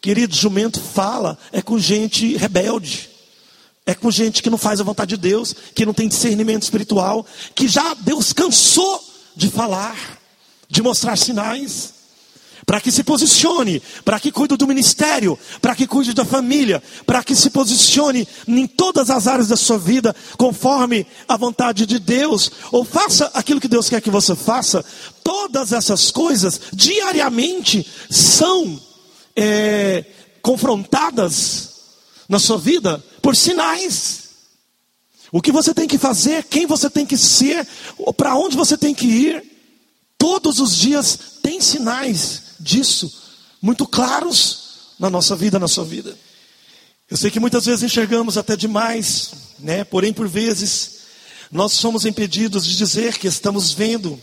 Querido, 0.00 0.34
jumento 0.34 0.80
fala, 0.80 1.38
é 1.50 1.62
com 1.62 1.78
gente 1.78 2.36
rebelde. 2.36 3.13
É 3.86 3.94
com 3.94 4.10
gente 4.10 4.42
que 4.42 4.50
não 4.50 4.58
faz 4.58 4.80
a 4.80 4.84
vontade 4.84 5.10
de 5.10 5.28
Deus, 5.28 5.54
que 5.74 5.84
não 5.84 5.92
tem 5.92 6.08
discernimento 6.08 6.62
espiritual, 6.62 7.26
que 7.54 7.68
já 7.68 7.94
Deus 7.94 8.32
cansou 8.32 9.02
de 9.36 9.50
falar, 9.50 10.18
de 10.68 10.82
mostrar 10.82 11.16
sinais 11.16 11.94
para 12.66 12.80
que 12.80 12.90
se 12.90 13.04
posicione, 13.04 13.82
para 14.04 14.18
que 14.18 14.32
cuide 14.32 14.56
do 14.56 14.66
ministério, 14.66 15.38
para 15.60 15.74
que 15.74 15.86
cuide 15.86 16.14
da 16.14 16.24
família, 16.24 16.82
para 17.06 17.22
que 17.22 17.34
se 17.34 17.50
posicione 17.50 18.26
em 18.46 18.66
todas 18.66 19.10
as 19.10 19.26
áreas 19.26 19.48
da 19.48 19.56
sua 19.56 19.78
vida, 19.78 20.14
conforme 20.36 21.06
a 21.28 21.36
vontade 21.36 21.86
de 21.86 21.98
Deus, 21.98 22.50
ou 22.72 22.84
faça 22.84 23.30
aquilo 23.34 23.60
que 23.60 23.68
Deus 23.68 23.88
quer 23.88 24.00
que 24.00 24.10
você 24.10 24.34
faça. 24.34 24.84
Todas 25.22 25.72
essas 25.72 26.10
coisas, 26.10 26.60
diariamente, 26.72 27.86
são 28.10 28.80
é, 29.36 30.04
confrontadas 30.40 31.70
na 32.28 32.38
sua 32.38 32.58
vida 32.58 33.02
por 33.24 33.34
sinais. 33.34 34.24
O 35.32 35.40
que 35.40 35.50
você 35.50 35.72
tem 35.72 35.88
que 35.88 35.96
fazer, 35.96 36.44
quem 36.44 36.66
você 36.66 36.90
tem 36.90 37.06
que 37.06 37.16
ser, 37.16 37.66
para 38.18 38.36
onde 38.36 38.54
você 38.54 38.76
tem 38.76 38.94
que 38.94 39.06
ir, 39.06 39.42
todos 40.18 40.60
os 40.60 40.76
dias 40.76 41.18
tem 41.42 41.58
sinais 41.58 42.42
disso 42.60 43.10
muito 43.62 43.86
claros 43.86 44.92
na 44.98 45.08
nossa 45.08 45.34
vida, 45.34 45.58
na 45.58 45.66
sua 45.66 45.86
vida. 45.86 46.14
Eu 47.10 47.16
sei 47.16 47.30
que 47.30 47.40
muitas 47.40 47.64
vezes 47.64 47.82
enxergamos 47.82 48.36
até 48.36 48.54
demais, 48.56 49.30
né? 49.58 49.84
Porém, 49.84 50.12
por 50.12 50.28
vezes, 50.28 50.98
nós 51.50 51.72
somos 51.72 52.04
impedidos 52.04 52.66
de 52.66 52.76
dizer 52.76 53.16
que 53.16 53.26
estamos 53.26 53.72
vendo. 53.72 54.20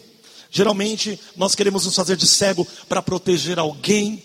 Geralmente, 0.52 1.20
nós 1.36 1.56
queremos 1.56 1.86
nos 1.86 1.96
fazer 1.96 2.16
de 2.16 2.28
cego 2.28 2.68
para 2.88 3.02
proteger 3.02 3.58
alguém, 3.58 4.24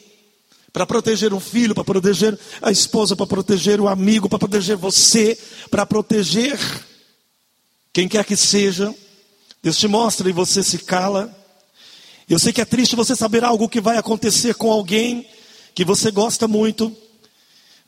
para 0.76 0.85
proteger 0.85 1.33
um 1.33 1.40
filho, 1.40 1.75
para 1.75 1.85
proteger 1.85 2.38
a 2.61 2.71
esposa, 2.71 3.16
para 3.16 3.26
proteger 3.26 3.80
o 3.80 3.88
amigo, 3.88 4.28
para 4.28 4.38
proteger 4.38 4.76
você, 4.76 5.38
para 5.71 5.87
proteger 5.87 6.61
quem 7.95 8.06
quer 8.06 8.23
que 8.26 8.37
seja. 8.37 8.95
Deus 9.62 9.78
te 9.78 9.88
mostra 9.88 10.28
e 10.28 10.35
você 10.35 10.62
se 10.62 10.76
cala. 10.80 11.35
Eu 12.28 12.38
sei 12.38 12.52
que 12.52 12.61
é 12.61 12.64
triste 12.66 12.95
você 12.95 13.16
saber 13.16 13.42
algo 13.42 13.71
que 13.71 13.80
vai 13.80 13.97
acontecer 13.97 14.54
com 14.54 14.71
alguém 14.71 15.26
que 15.75 15.83
você 15.83 16.11
gosta 16.11 16.47
muito, 16.47 16.95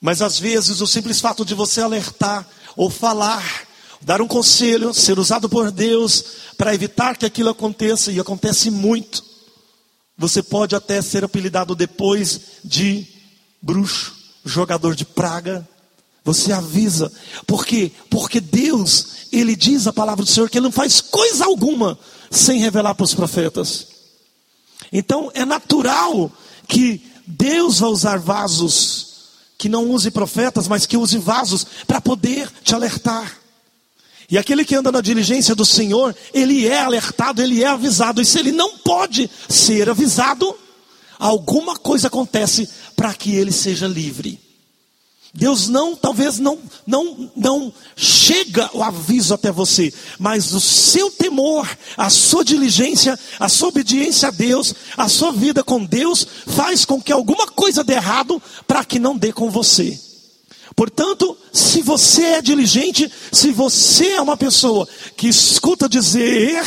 mas 0.00 0.22
às 0.22 0.38
vezes 0.38 0.80
o 0.80 0.86
simples 0.86 1.20
fato 1.20 1.44
de 1.44 1.52
você 1.52 1.82
alertar 1.82 2.48
ou 2.74 2.88
falar, 2.88 3.68
dar 4.00 4.22
um 4.22 4.26
conselho, 4.26 4.94
ser 4.94 5.18
usado 5.18 5.46
por 5.46 5.70
Deus 5.70 6.24
para 6.56 6.74
evitar 6.74 7.18
que 7.18 7.26
aquilo 7.26 7.50
aconteça, 7.50 8.10
e 8.10 8.18
acontece 8.18 8.70
muito, 8.70 9.22
você 10.18 10.42
pode 10.42 10.74
até 10.74 11.00
ser 11.00 11.22
apelidado 11.22 11.76
depois 11.76 12.40
de 12.64 13.06
bruxo, 13.62 14.12
jogador 14.44 14.96
de 14.96 15.04
praga. 15.04 15.66
Você 16.24 16.52
avisa. 16.52 17.10
Por 17.46 17.64
quê? 17.64 17.92
Porque 18.10 18.40
Deus, 18.40 19.28
Ele 19.32 19.54
diz 19.54 19.86
a 19.86 19.92
palavra 19.92 20.24
do 20.24 20.30
Senhor 20.30 20.50
que 20.50 20.58
Ele 20.58 20.64
não 20.64 20.72
faz 20.72 21.00
coisa 21.00 21.44
alguma 21.44 21.96
sem 22.32 22.58
revelar 22.58 22.96
para 22.96 23.04
os 23.04 23.14
profetas. 23.14 23.86
Então 24.92 25.30
é 25.34 25.44
natural 25.44 26.32
que 26.66 27.00
Deus 27.24 27.78
vai 27.78 27.88
usar 27.88 28.18
vasos, 28.18 29.06
que 29.56 29.68
não 29.68 29.88
use 29.88 30.10
profetas, 30.10 30.66
mas 30.66 30.84
que 30.84 30.96
use 30.96 31.16
vasos 31.16 31.64
para 31.86 32.00
poder 32.00 32.50
te 32.64 32.74
alertar. 32.74 33.38
E 34.30 34.36
aquele 34.36 34.64
que 34.64 34.74
anda 34.74 34.92
na 34.92 35.00
diligência 35.00 35.54
do 35.54 35.64
Senhor, 35.64 36.14
ele 36.34 36.66
é 36.66 36.80
alertado, 36.80 37.40
ele 37.40 37.64
é 37.64 37.66
avisado. 37.66 38.20
E 38.20 38.26
se 38.26 38.38
ele 38.38 38.52
não 38.52 38.76
pode 38.78 39.30
ser 39.48 39.88
avisado, 39.88 40.54
alguma 41.18 41.76
coisa 41.76 42.08
acontece 42.08 42.68
para 42.94 43.14
que 43.14 43.34
ele 43.34 43.52
seja 43.52 43.86
livre. 43.86 44.38
Deus 45.32 45.68
não, 45.68 45.94
talvez 45.94 46.38
não, 46.38 46.58
não, 46.86 47.30
não 47.36 47.72
chega 47.94 48.68
o 48.74 48.82
aviso 48.82 49.34
até 49.34 49.52
você, 49.52 49.92
mas 50.18 50.52
o 50.52 50.60
seu 50.60 51.10
temor, 51.10 51.68
a 51.96 52.10
sua 52.10 52.44
diligência, 52.44 53.18
a 53.38 53.48
sua 53.48 53.68
obediência 53.68 54.28
a 54.28 54.30
Deus, 54.30 54.74
a 54.96 55.08
sua 55.08 55.30
vida 55.30 55.62
com 55.62 55.84
Deus, 55.84 56.26
faz 56.46 56.84
com 56.84 57.00
que 57.00 57.12
alguma 57.12 57.46
coisa 57.46 57.84
dê 57.84 57.94
errado 57.94 58.42
para 58.66 58.84
que 58.84 58.98
não 58.98 59.16
dê 59.16 59.32
com 59.32 59.50
você. 59.50 60.07
Portanto, 60.78 61.36
se 61.52 61.82
você 61.82 62.22
é 62.22 62.40
diligente, 62.40 63.10
se 63.32 63.50
você 63.50 64.10
é 64.10 64.20
uma 64.20 64.36
pessoa 64.36 64.86
que 65.16 65.26
escuta 65.26 65.88
dizer 65.88 66.62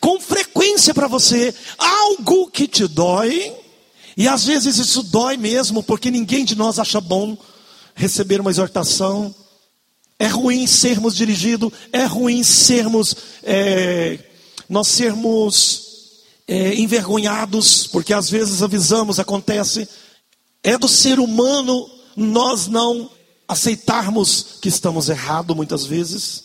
com 0.00 0.18
frequência 0.18 0.92
para 0.92 1.06
você 1.06 1.54
algo 1.78 2.50
que 2.50 2.66
te 2.66 2.88
dói, 2.88 3.54
e 4.16 4.26
às 4.26 4.46
vezes 4.46 4.78
isso 4.78 5.00
dói 5.00 5.36
mesmo, 5.36 5.80
porque 5.80 6.10
ninguém 6.10 6.44
de 6.44 6.56
nós 6.56 6.80
acha 6.80 7.00
bom 7.00 7.38
receber 7.94 8.40
uma 8.40 8.50
exortação. 8.50 9.32
É 10.18 10.26
ruim 10.26 10.66
sermos 10.66 11.14
dirigidos, 11.14 11.70
é 11.92 12.04
ruim 12.04 12.42
sermos, 12.42 13.14
é, 13.44 14.18
nós 14.68 14.88
sermos 14.88 15.82
é, 16.48 16.74
envergonhados, 16.74 17.86
porque 17.86 18.12
às 18.12 18.28
vezes 18.28 18.60
avisamos, 18.60 19.20
acontece. 19.20 19.88
É 20.64 20.76
do 20.76 20.88
ser 20.88 21.20
humano 21.20 21.88
nós 22.16 22.66
não 22.66 23.14
aceitarmos 23.48 24.58
que 24.60 24.68
estamos 24.68 25.08
errados 25.08 25.54
muitas 25.54 25.84
vezes. 25.84 26.44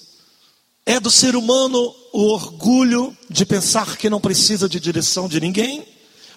É 0.86 1.00
do 1.00 1.12
ser 1.12 1.36
humano 1.36 1.94
o 2.12 2.26
orgulho 2.28 3.16
de 3.30 3.46
pensar 3.46 3.98
que 3.98 4.10
não 4.10 4.20
precisa 4.20 4.68
de 4.68 4.80
direção 4.80 5.28
de 5.28 5.40
ninguém, 5.40 5.86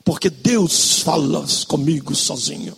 porque 0.05 0.29
Deus 0.29 1.01
fala 1.01 1.45
comigo 1.67 2.15
sozinho. 2.15 2.77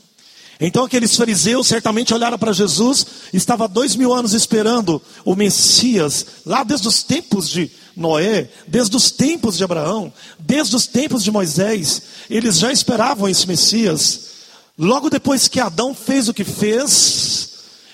Então 0.58 0.84
aqueles 0.84 1.14
fariseus 1.14 1.66
certamente 1.66 2.14
olharam 2.14 2.38
para 2.38 2.52
Jesus, 2.52 3.06
estava 3.32 3.68
dois 3.68 3.94
mil 3.94 4.14
anos 4.14 4.32
esperando 4.32 5.02
o 5.24 5.36
Messias, 5.36 6.24
lá 6.46 6.64
desde 6.64 6.88
os 6.88 7.02
tempos 7.02 7.48
de 7.48 7.70
Noé, 7.94 8.48
desde 8.66 8.96
os 8.96 9.10
tempos 9.10 9.56
de 9.56 9.64
Abraão, 9.64 10.12
desde 10.38 10.76
os 10.76 10.86
tempos 10.86 11.22
de 11.22 11.30
Moisés, 11.30 12.02
eles 12.30 12.58
já 12.58 12.72
esperavam 12.72 13.28
esse 13.28 13.46
Messias. 13.46 14.20
Logo 14.78 15.10
depois 15.10 15.48
que 15.48 15.60
Adão 15.60 15.94
fez 15.94 16.28
o 16.28 16.34
que 16.34 16.44
fez, 16.44 17.45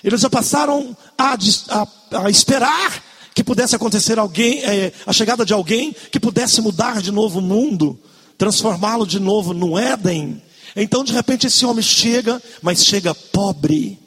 eles 0.03 0.21
já 0.21 0.29
passaram 0.29 0.95
a, 1.17 1.37
a, 1.69 2.23
a 2.25 2.29
esperar 2.29 3.03
que 3.33 3.43
pudesse 3.43 3.75
acontecer 3.75 4.19
alguém, 4.19 4.63
é, 4.63 4.91
a 5.05 5.13
chegada 5.13 5.45
de 5.45 5.53
alguém 5.53 5.95
que 6.11 6.19
pudesse 6.19 6.61
mudar 6.61 7.01
de 7.01 7.11
novo 7.11 7.39
o 7.39 7.41
mundo, 7.41 7.99
transformá-lo 8.37 9.07
de 9.07 9.19
novo 9.19 9.53
no 9.53 9.77
Éden. 9.77 10.41
Então, 10.75 11.03
de 11.03 11.13
repente, 11.13 11.47
esse 11.47 11.65
homem 11.65 11.83
chega, 11.83 12.41
mas 12.61 12.83
chega 12.83 13.13
pobre. 13.13 13.99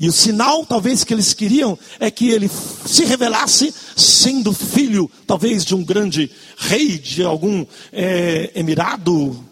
E 0.00 0.08
o 0.08 0.12
sinal, 0.12 0.64
talvez, 0.64 1.04
que 1.04 1.12
eles 1.12 1.34
queriam 1.34 1.78
é 2.00 2.10
que 2.10 2.30
ele 2.30 2.50
se 2.86 3.04
revelasse 3.04 3.72
sendo 3.96 4.52
filho, 4.52 5.10
talvez, 5.26 5.64
de 5.64 5.74
um 5.74 5.84
grande 5.84 6.30
rei, 6.56 6.98
de 6.98 7.22
algum 7.22 7.64
é, 7.92 8.50
emirado, 8.54 9.44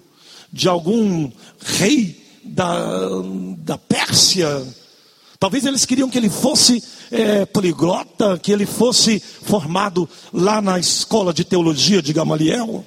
de 0.52 0.68
algum 0.68 1.30
rei 1.60 2.20
da, 2.42 3.08
da 3.58 3.78
Pérsia. 3.78 4.66
Talvez 5.40 5.64
eles 5.64 5.86
queriam 5.86 6.10
que 6.10 6.18
ele 6.18 6.28
fosse 6.28 6.84
é, 7.10 7.46
poliglota, 7.46 8.38
que 8.38 8.52
ele 8.52 8.66
fosse 8.66 9.18
formado 9.18 10.06
lá 10.30 10.60
na 10.60 10.78
escola 10.78 11.32
de 11.32 11.44
teologia 11.44 12.02
de 12.02 12.12
Gamaliel. 12.12 12.84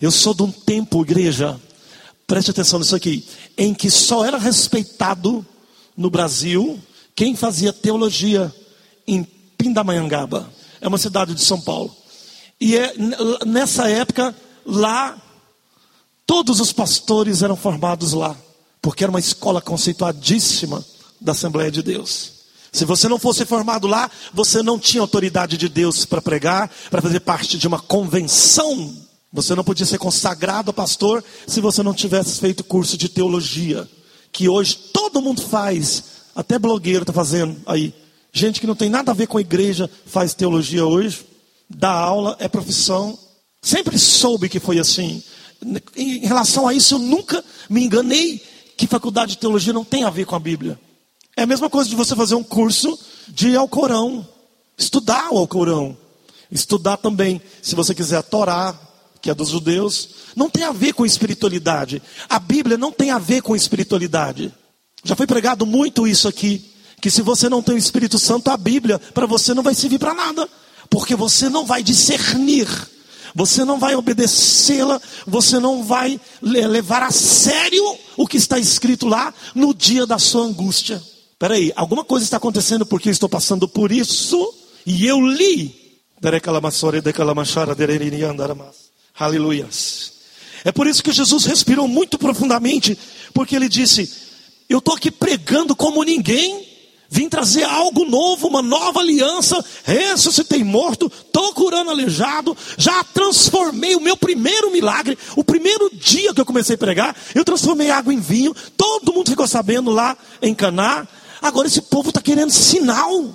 Eu 0.00 0.10
sou 0.10 0.34
de 0.34 0.42
um 0.42 0.50
tempo, 0.50 1.02
igreja, 1.02 1.56
preste 2.26 2.50
atenção 2.50 2.80
nisso 2.80 2.96
aqui, 2.96 3.24
em 3.56 3.72
que 3.72 3.88
só 3.92 4.24
era 4.24 4.38
respeitado 4.38 5.46
no 5.96 6.10
Brasil 6.10 6.80
quem 7.14 7.36
fazia 7.36 7.72
teologia 7.72 8.52
em 9.06 9.22
Pindamonhangaba, 9.56 10.52
é 10.80 10.88
uma 10.88 10.98
cidade 10.98 11.32
de 11.32 11.42
São 11.42 11.60
Paulo. 11.60 11.94
E 12.60 12.76
é, 12.76 12.92
nessa 13.46 13.88
época, 13.88 14.34
lá, 14.66 15.16
todos 16.26 16.58
os 16.58 16.72
pastores 16.72 17.40
eram 17.40 17.54
formados 17.54 18.14
lá, 18.14 18.36
porque 18.82 19.04
era 19.04 19.12
uma 19.12 19.20
escola 19.20 19.60
conceituadíssima 19.62 20.84
da 21.24 21.32
Assembleia 21.32 21.72
de 21.72 21.82
Deus. 21.82 22.32
Se 22.70 22.84
você 22.84 23.08
não 23.08 23.18
fosse 23.18 23.44
formado 23.44 23.88
lá, 23.88 24.08
você 24.32 24.62
não 24.62 24.78
tinha 24.78 25.00
autoridade 25.00 25.56
de 25.56 25.68
Deus 25.68 26.04
para 26.04 26.22
pregar, 26.22 26.70
para 26.90 27.02
fazer 27.02 27.20
parte 27.20 27.58
de 27.58 27.66
uma 27.66 27.80
convenção 27.80 29.04
você 29.34 29.52
não 29.56 29.64
podia 29.64 29.84
ser 29.84 29.98
consagrado 29.98 30.72
pastor 30.72 31.22
se 31.44 31.60
você 31.60 31.82
não 31.82 31.92
tivesse 31.92 32.38
feito 32.38 32.62
curso 32.62 32.96
de 32.96 33.08
teologia, 33.08 33.88
que 34.30 34.48
hoje 34.48 34.76
todo 34.92 35.20
mundo 35.20 35.42
faz, 35.42 36.04
até 36.36 36.56
blogueiro 36.56 37.02
está 37.02 37.12
fazendo 37.12 37.60
aí. 37.66 37.92
Gente 38.32 38.60
que 38.60 38.66
não 38.66 38.76
tem 38.76 38.88
nada 38.88 39.10
a 39.10 39.14
ver 39.14 39.26
com 39.26 39.36
a 39.36 39.40
igreja 39.40 39.90
faz 40.06 40.34
teologia 40.34 40.86
hoje, 40.86 41.26
dá 41.68 41.90
aula, 41.90 42.36
é 42.38 42.46
profissão. 42.46 43.18
Sempre 43.60 43.98
soube 43.98 44.48
que 44.48 44.60
foi 44.60 44.78
assim. 44.78 45.20
Em 45.96 46.20
relação 46.20 46.68
a 46.68 46.72
isso, 46.72 46.94
eu 46.94 46.98
nunca 47.00 47.44
me 47.68 47.84
enganei 47.84 48.40
que 48.76 48.86
faculdade 48.86 49.32
de 49.32 49.38
teologia 49.38 49.72
não 49.72 49.84
tem 49.84 50.04
a 50.04 50.10
ver 50.10 50.26
com 50.26 50.36
a 50.36 50.40
Bíblia. 50.40 50.78
É 51.36 51.42
a 51.42 51.46
mesma 51.46 51.68
coisa 51.68 51.90
de 51.90 51.96
você 51.96 52.14
fazer 52.14 52.34
um 52.34 52.42
curso 52.42 52.98
de 53.28 53.56
Alcorão, 53.56 54.26
estudar 54.78 55.32
o 55.32 55.38
Alcorão, 55.38 55.96
estudar 56.50 56.96
também, 56.96 57.40
se 57.60 57.74
você 57.74 57.94
quiser, 57.94 58.16
a 58.18 58.22
Torá, 58.22 58.78
que 59.20 59.30
é 59.30 59.34
dos 59.34 59.48
judeus, 59.48 60.10
não 60.36 60.48
tem 60.48 60.64
a 60.64 60.70
ver 60.70 60.92
com 60.92 61.04
espiritualidade. 61.04 62.00
A 62.28 62.38
Bíblia 62.38 62.78
não 62.78 62.92
tem 62.92 63.10
a 63.10 63.18
ver 63.18 63.42
com 63.42 63.56
espiritualidade. 63.56 64.52
Já 65.02 65.16
foi 65.16 65.26
pregado 65.26 65.66
muito 65.66 66.06
isso 66.06 66.28
aqui, 66.28 66.70
que 67.00 67.10
se 67.10 67.20
você 67.20 67.48
não 67.48 67.62
tem 67.62 67.74
o 67.74 67.78
Espírito 67.78 68.18
Santo, 68.18 68.50
a 68.50 68.56
Bíblia 68.56 68.98
para 68.98 69.26
você 69.26 69.52
não 69.52 69.62
vai 69.62 69.74
servir 69.74 69.98
para 69.98 70.14
nada, 70.14 70.48
porque 70.88 71.16
você 71.16 71.48
não 71.48 71.66
vai 71.66 71.82
discernir, 71.82 72.68
você 73.34 73.64
não 73.64 73.78
vai 73.78 73.96
obedecê-la, 73.96 75.00
você 75.26 75.58
não 75.58 75.82
vai 75.82 76.20
levar 76.40 77.02
a 77.02 77.10
sério 77.10 77.82
o 78.16 78.26
que 78.26 78.36
está 78.36 78.58
escrito 78.58 79.08
lá 79.08 79.34
no 79.54 79.74
dia 79.74 80.06
da 80.06 80.18
sua 80.18 80.44
angústia. 80.44 81.02
Peraí, 81.38 81.72
alguma 81.74 82.04
coisa 82.04 82.24
está 82.24 82.36
acontecendo 82.36 82.86
porque 82.86 83.08
eu 83.08 83.12
estou 83.12 83.28
passando 83.28 83.68
por 83.68 83.90
isso 83.90 84.52
e 84.86 85.06
eu 85.06 85.20
li. 85.20 86.00
Aleluias. 89.18 90.12
É 90.64 90.72
por 90.72 90.86
isso 90.86 91.02
que 91.02 91.12
Jesus 91.12 91.44
respirou 91.44 91.86
muito 91.86 92.18
profundamente, 92.18 92.98
porque 93.34 93.54
ele 93.54 93.68
disse: 93.68 94.10
Eu 94.68 94.78
estou 94.78 94.94
aqui 94.94 95.10
pregando 95.10 95.76
como 95.76 96.02
ninguém, 96.02 96.66
vim 97.10 97.28
trazer 97.28 97.64
algo 97.64 98.06
novo, 98.06 98.48
uma 98.48 98.62
nova 98.62 99.00
aliança, 99.00 99.62
ressuscitei 99.84 100.64
morto, 100.64 101.06
estou 101.06 101.52
curando 101.52 101.90
aleijado, 101.90 102.56
já 102.78 103.04
transformei 103.04 103.94
o 103.94 104.00
meu 104.00 104.16
primeiro 104.16 104.70
milagre, 104.70 105.18
o 105.36 105.44
primeiro 105.44 105.90
dia 105.92 106.32
que 106.32 106.40
eu 106.40 106.46
comecei 106.46 106.76
a 106.76 106.78
pregar, 106.78 107.14
eu 107.34 107.44
transformei 107.44 107.90
água 107.90 108.14
em 108.14 108.20
vinho, 108.20 108.56
todo 108.76 109.12
mundo 109.12 109.30
ficou 109.30 109.46
sabendo 109.46 109.90
lá 109.90 110.16
em 110.40 110.54
Caná. 110.54 111.06
Agora 111.44 111.68
esse 111.68 111.82
povo 111.82 112.08
está 112.08 112.22
querendo 112.22 112.50
sinal. 112.50 113.34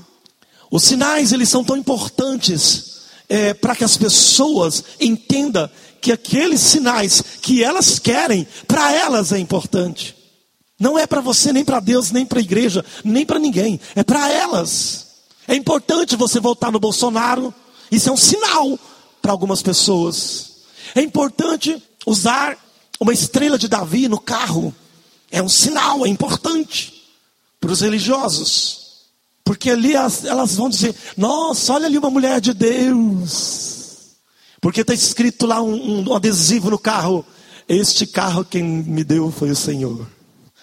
Os 0.72 0.84
sinais 0.84 1.32
eles 1.32 1.48
são 1.48 1.64
tão 1.64 1.78
importantes 1.78 3.02
é, 3.30 3.54
para 3.54 3.76
que 3.76 3.84
as 3.84 3.98
pessoas 3.98 4.84
entendam 5.00 5.70
que 6.02 6.12
aqueles 6.12 6.60
sinais 6.60 7.24
que 7.40 7.64
elas 7.64 8.00
querem, 8.00 8.48
para 8.68 8.92
elas 8.92 9.32
é 9.32 9.38
importante. 9.38 10.16
Não 10.80 10.98
é 10.98 11.06
para 11.06 11.22
você, 11.22 11.54
nem 11.54 11.64
para 11.64 11.80
Deus, 11.80 12.10
nem 12.10 12.26
para 12.26 12.40
a 12.40 12.42
igreja, 12.42 12.84
nem 13.04 13.28
para 13.28 13.38
ninguém. 13.38 13.80
É 13.96 14.04
para 14.04 14.28
elas. 14.32 15.06
É 15.48 15.54
importante 15.54 16.16
você 16.16 16.40
votar 16.40 16.72
no 16.72 16.80
Bolsonaro. 16.80 17.54
Isso 17.92 18.10
é 18.10 18.12
um 18.12 18.18
sinal 18.18 18.80
para 19.22 19.32
algumas 19.32 19.62
pessoas. 19.62 20.64
É 20.96 21.02
importante 21.02 21.80
usar 22.08 22.58
uma 23.00 23.14
estrela 23.14 23.60
de 23.60 23.68
Davi 23.68 24.08
no 24.08 24.20
carro. 24.20 24.74
É 25.30 25.44
um 25.44 25.50
sinal, 25.50 26.08
é 26.08 26.10
importante 26.10 26.99
para 27.60 27.72
os 27.72 27.82
religiosos. 27.82 28.80
Porque 29.44 29.72
ali 29.72 29.94
elas, 29.94 30.56
vão 30.56 30.70
dizer: 30.70 30.96
Nossa, 31.18 31.74
olha 31.74 31.88
ali 31.88 31.98
uma 31.98 32.10
mulher 32.10 32.40
de 32.40 32.54
Deus. 32.54 33.80
Porque 34.62 34.82
está 34.82 34.94
escrito 34.94 35.46
lá 35.46 35.62
um, 35.62 36.08
um 36.08 36.14
adesivo 36.14 36.70
no 36.70 36.78
carro: 36.78 37.26
Este 37.68 38.06
carro 38.06 38.46
quem 38.46 38.64
me 38.64 39.04
deu 39.04 39.32
foi 39.32 39.50
o 39.50 39.56
Senhor. 39.56 40.08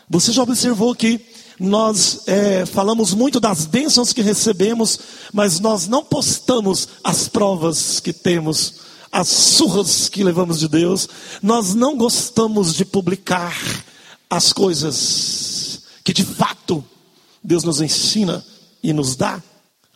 Você 0.08 0.30
já 0.30 0.42
observou 0.42 0.94
que 0.94 1.20
nós 1.58 2.20
é, 2.26 2.64
falamos 2.64 3.12
muito 3.12 3.40
das 3.40 3.66
bênçãos 3.66 4.12
que 4.12 4.22
recebemos, 4.22 5.00
mas 5.32 5.58
nós 5.58 5.88
não 5.88 6.04
postamos 6.04 6.88
as 7.02 7.26
provas 7.26 7.98
que 7.98 8.12
temos, 8.12 8.74
as 9.10 9.26
surras 9.26 10.08
que 10.08 10.22
levamos 10.22 10.60
de 10.60 10.68
Deus. 10.68 11.08
Nós 11.42 11.74
não 11.74 11.96
gostamos 11.96 12.72
de 12.72 12.84
publicar 12.84 13.56
as 14.30 14.52
coisas 14.52 15.65
que 16.06 16.12
de 16.12 16.24
fato 16.24 16.84
Deus 17.42 17.64
nos 17.64 17.80
ensina 17.80 18.44
e 18.80 18.92
nos 18.92 19.16
dá. 19.16 19.42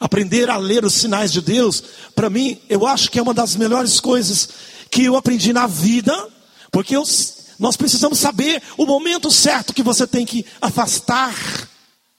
Aprender 0.00 0.50
a 0.50 0.56
ler 0.56 0.84
os 0.84 0.94
sinais 0.94 1.30
de 1.30 1.40
Deus, 1.40 1.84
para 2.16 2.28
mim, 2.28 2.58
eu 2.68 2.84
acho 2.84 3.08
que 3.08 3.20
é 3.20 3.22
uma 3.22 3.32
das 3.32 3.54
melhores 3.54 4.00
coisas 4.00 4.48
que 4.90 5.04
eu 5.04 5.14
aprendi 5.14 5.52
na 5.52 5.68
vida, 5.68 6.12
porque 6.72 6.96
eu, 6.96 7.04
nós 7.60 7.76
precisamos 7.76 8.18
saber 8.18 8.60
o 8.76 8.86
momento 8.86 9.30
certo 9.30 9.72
que 9.72 9.84
você 9.84 10.04
tem 10.04 10.26
que 10.26 10.44
afastar 10.60 11.32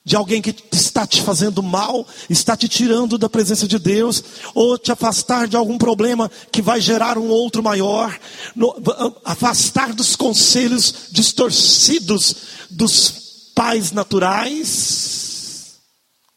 de 0.06 0.16
alguém 0.16 0.42
que 0.42 0.56
está 0.72 1.06
te 1.06 1.22
fazendo 1.22 1.62
mal, 1.62 2.08
está 2.30 2.56
te 2.56 2.70
tirando 2.70 3.18
da 3.18 3.28
presença 3.28 3.68
de 3.68 3.78
Deus, 3.78 4.24
ou 4.56 4.78
te 4.78 4.94
afastar 4.94 5.50
de 5.50 5.58
algum 5.58 5.78
problema 5.78 6.32
que 6.50 6.62
vai 6.62 6.80
gerar 6.80 7.18
um 7.18 7.28
outro 7.28 7.62
maior, 7.62 8.18
no, 8.56 8.74
afastar 9.26 9.92
dos 9.92 10.16
conselhos 10.16 11.10
distorcidos 11.12 12.36
dos 12.70 13.21
pais 13.56 13.92
naturais 13.92 15.22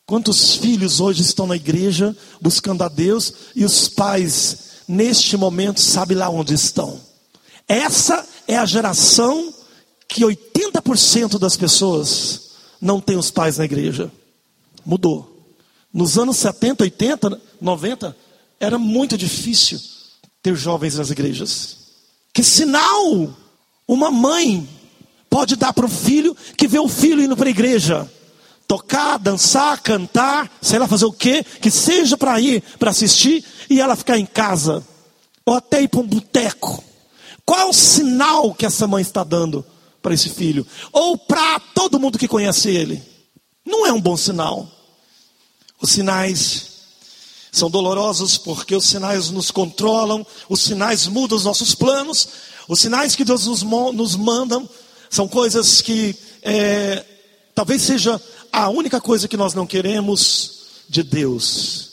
Quantos 0.06 0.56
filhos 0.56 1.00
hoje 1.00 1.22
estão 1.22 1.46
na 1.46 1.56
igreja 1.56 2.14
buscando 2.40 2.84
a 2.84 2.88
Deus 2.88 3.32
e 3.56 3.64
os 3.64 3.88
pais, 3.88 4.58
neste 4.86 5.34
momento, 5.36 5.80
sabem 5.80 6.16
lá 6.16 6.28
onde 6.28 6.52
estão? 6.52 7.00
Essa 7.66 8.26
é 8.46 8.58
a 8.58 8.66
geração 8.66 9.52
que 10.06 10.22
80% 10.22 11.38
das 11.38 11.56
pessoas 11.56 12.50
não 12.78 13.00
tem 13.00 13.16
os 13.16 13.30
pais 13.30 13.56
na 13.56 13.64
igreja. 13.64 14.12
Mudou. 14.84 15.30
Nos 15.90 16.18
anos 16.18 16.36
70, 16.36 16.84
80, 16.84 17.40
90, 17.58 18.16
era 18.60 18.78
muito 18.78 19.16
difícil 19.16 19.80
ter 20.42 20.54
jovens 20.54 20.96
nas 20.96 21.08
igrejas. 21.08 21.78
Que 22.34 22.42
sinal 22.44 23.34
uma 23.88 24.10
mãe 24.10 24.68
pode 25.34 25.56
dar 25.56 25.72
para 25.72 25.84
o 25.84 25.88
filho 25.88 26.36
que 26.56 26.68
vê 26.68 26.78
o 26.78 26.88
filho 26.88 27.20
indo 27.20 27.36
para 27.36 27.48
a 27.48 27.50
igreja? 27.50 28.08
tocar, 28.68 29.18
dançar, 29.18 29.82
cantar, 29.82 30.50
sei 30.62 30.78
lá 30.78 30.86
fazer 30.86 31.04
o 31.04 31.12
quê, 31.12 31.44
que 31.60 31.70
seja 31.70 32.16
para 32.16 32.40
ir 32.40 32.62
para 32.78 32.90
assistir 32.90 33.44
e 33.68 33.78
ela 33.78 33.94
ficar 33.94 34.16
em 34.16 34.24
casa, 34.24 34.82
ou 35.44 35.54
até 35.54 35.82
ir 35.82 35.88
para 35.88 36.00
um 36.00 36.06
boteco. 36.06 36.82
Qual 37.44 37.60
é 37.60 37.64
o 37.66 37.72
sinal 37.72 38.54
que 38.54 38.64
essa 38.64 38.86
mãe 38.86 39.02
está 39.02 39.22
dando 39.22 39.66
para 40.00 40.14
esse 40.14 40.30
filho? 40.30 40.64
Ou 40.92 41.18
para 41.18 41.60
todo 41.74 42.00
mundo 42.00 42.18
que 42.18 42.28
conhece 42.28 42.70
ele? 42.70 43.02
Não 43.66 43.84
é 43.84 43.92
um 43.92 44.00
bom 44.00 44.16
sinal. 44.16 44.66
Os 45.82 45.90
sinais 45.90 46.68
são 47.52 47.68
dolorosos 47.68 48.38
porque 48.38 48.74
os 48.74 48.86
sinais 48.86 49.30
nos 49.30 49.50
controlam, 49.50 50.24
os 50.48 50.62
sinais 50.62 51.06
mudam 51.06 51.36
os 51.36 51.44
nossos 51.44 51.74
planos, 51.74 52.28
os 52.66 52.80
sinais 52.80 53.14
que 53.14 53.24
Deus 53.24 53.46
nos, 53.46 53.62
nos 53.62 54.16
manda 54.16 54.62
são 55.14 55.28
coisas 55.28 55.80
que 55.80 56.16
é, 56.42 57.04
talvez 57.54 57.82
seja 57.82 58.20
a 58.52 58.68
única 58.68 59.00
coisa 59.00 59.28
que 59.28 59.36
nós 59.36 59.54
não 59.54 59.64
queremos 59.64 60.84
de 60.88 61.04
Deus. 61.04 61.92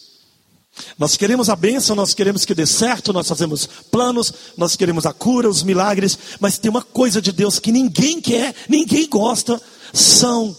Nós 0.98 1.16
queremos 1.16 1.48
a 1.48 1.56
bênção, 1.56 1.96
nós 1.96 2.16
queremos 2.16 2.46
que 2.46 2.56
dê 2.56 2.66
certo, 2.66 3.14
nós 3.14 3.28
fazemos 3.28 3.70
planos, 3.92 4.34
nós 4.58 4.76
queremos 4.76 5.06
a 5.06 5.14
cura, 5.14 5.48
os 5.48 5.62
milagres, 5.62 6.18
mas 6.40 6.58
tem 6.58 6.72
uma 6.72 6.82
coisa 6.82 7.22
de 7.22 7.32
Deus 7.32 7.60
que 7.60 7.72
ninguém 7.72 8.20
quer, 8.20 8.56
ninguém 8.68 9.08
gosta, 9.08 9.62
são 9.94 10.58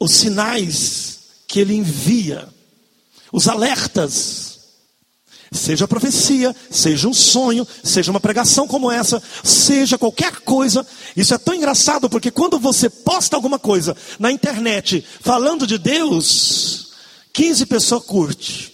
os 0.00 0.10
sinais 0.10 1.18
que 1.46 1.60
Ele 1.60 1.74
envia, 1.74 2.48
os 3.32 3.46
alertas. 3.46 4.51
Seja 5.52 5.86
profecia, 5.86 6.56
seja 6.70 7.06
um 7.06 7.12
sonho, 7.12 7.68
seja 7.84 8.10
uma 8.10 8.18
pregação 8.18 8.66
como 8.66 8.90
essa, 8.90 9.22
seja 9.44 9.98
qualquer 9.98 10.40
coisa. 10.40 10.86
Isso 11.14 11.34
é 11.34 11.38
tão 11.38 11.54
engraçado 11.54 12.08
porque 12.08 12.30
quando 12.30 12.58
você 12.58 12.88
posta 12.88 13.36
alguma 13.36 13.58
coisa 13.58 13.94
na 14.18 14.32
internet 14.32 15.04
falando 15.20 15.66
de 15.66 15.76
Deus, 15.76 16.92
15 17.34 17.66
pessoas 17.66 18.04
curte. 18.04 18.72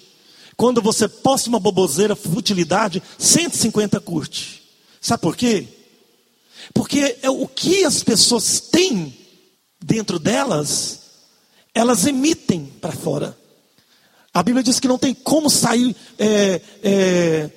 Quando 0.57 0.83
você 0.83 1.09
posta 1.09 1.49
uma 1.49 1.61
boboseira, 1.61 2.17
futilidade, 2.17 3.03
150 3.19 4.01
curte. 4.01 4.63
Sabe 5.01 5.23
por 5.23 5.37
quê? 5.37 5.67
Porque 6.75 7.17
é 7.23 7.31
o 7.31 7.47
que 7.47 7.85
as 7.85 8.03
pessoas 8.03 8.61
têm 8.61 9.17
dentro 9.81 10.19
delas, 10.19 11.01
elas 11.75 12.07
emitem 12.07 12.67
para 12.81 12.93
fora. 12.93 13.38
A 14.39 14.43
Bíblia 14.45 14.63
diz 14.63 14.79
que 14.79 14.87
não 14.87 14.99
tem 14.99 15.13
como 15.13 15.51
sair 15.51 15.97
é, 16.17 16.61
é, 16.81 17.51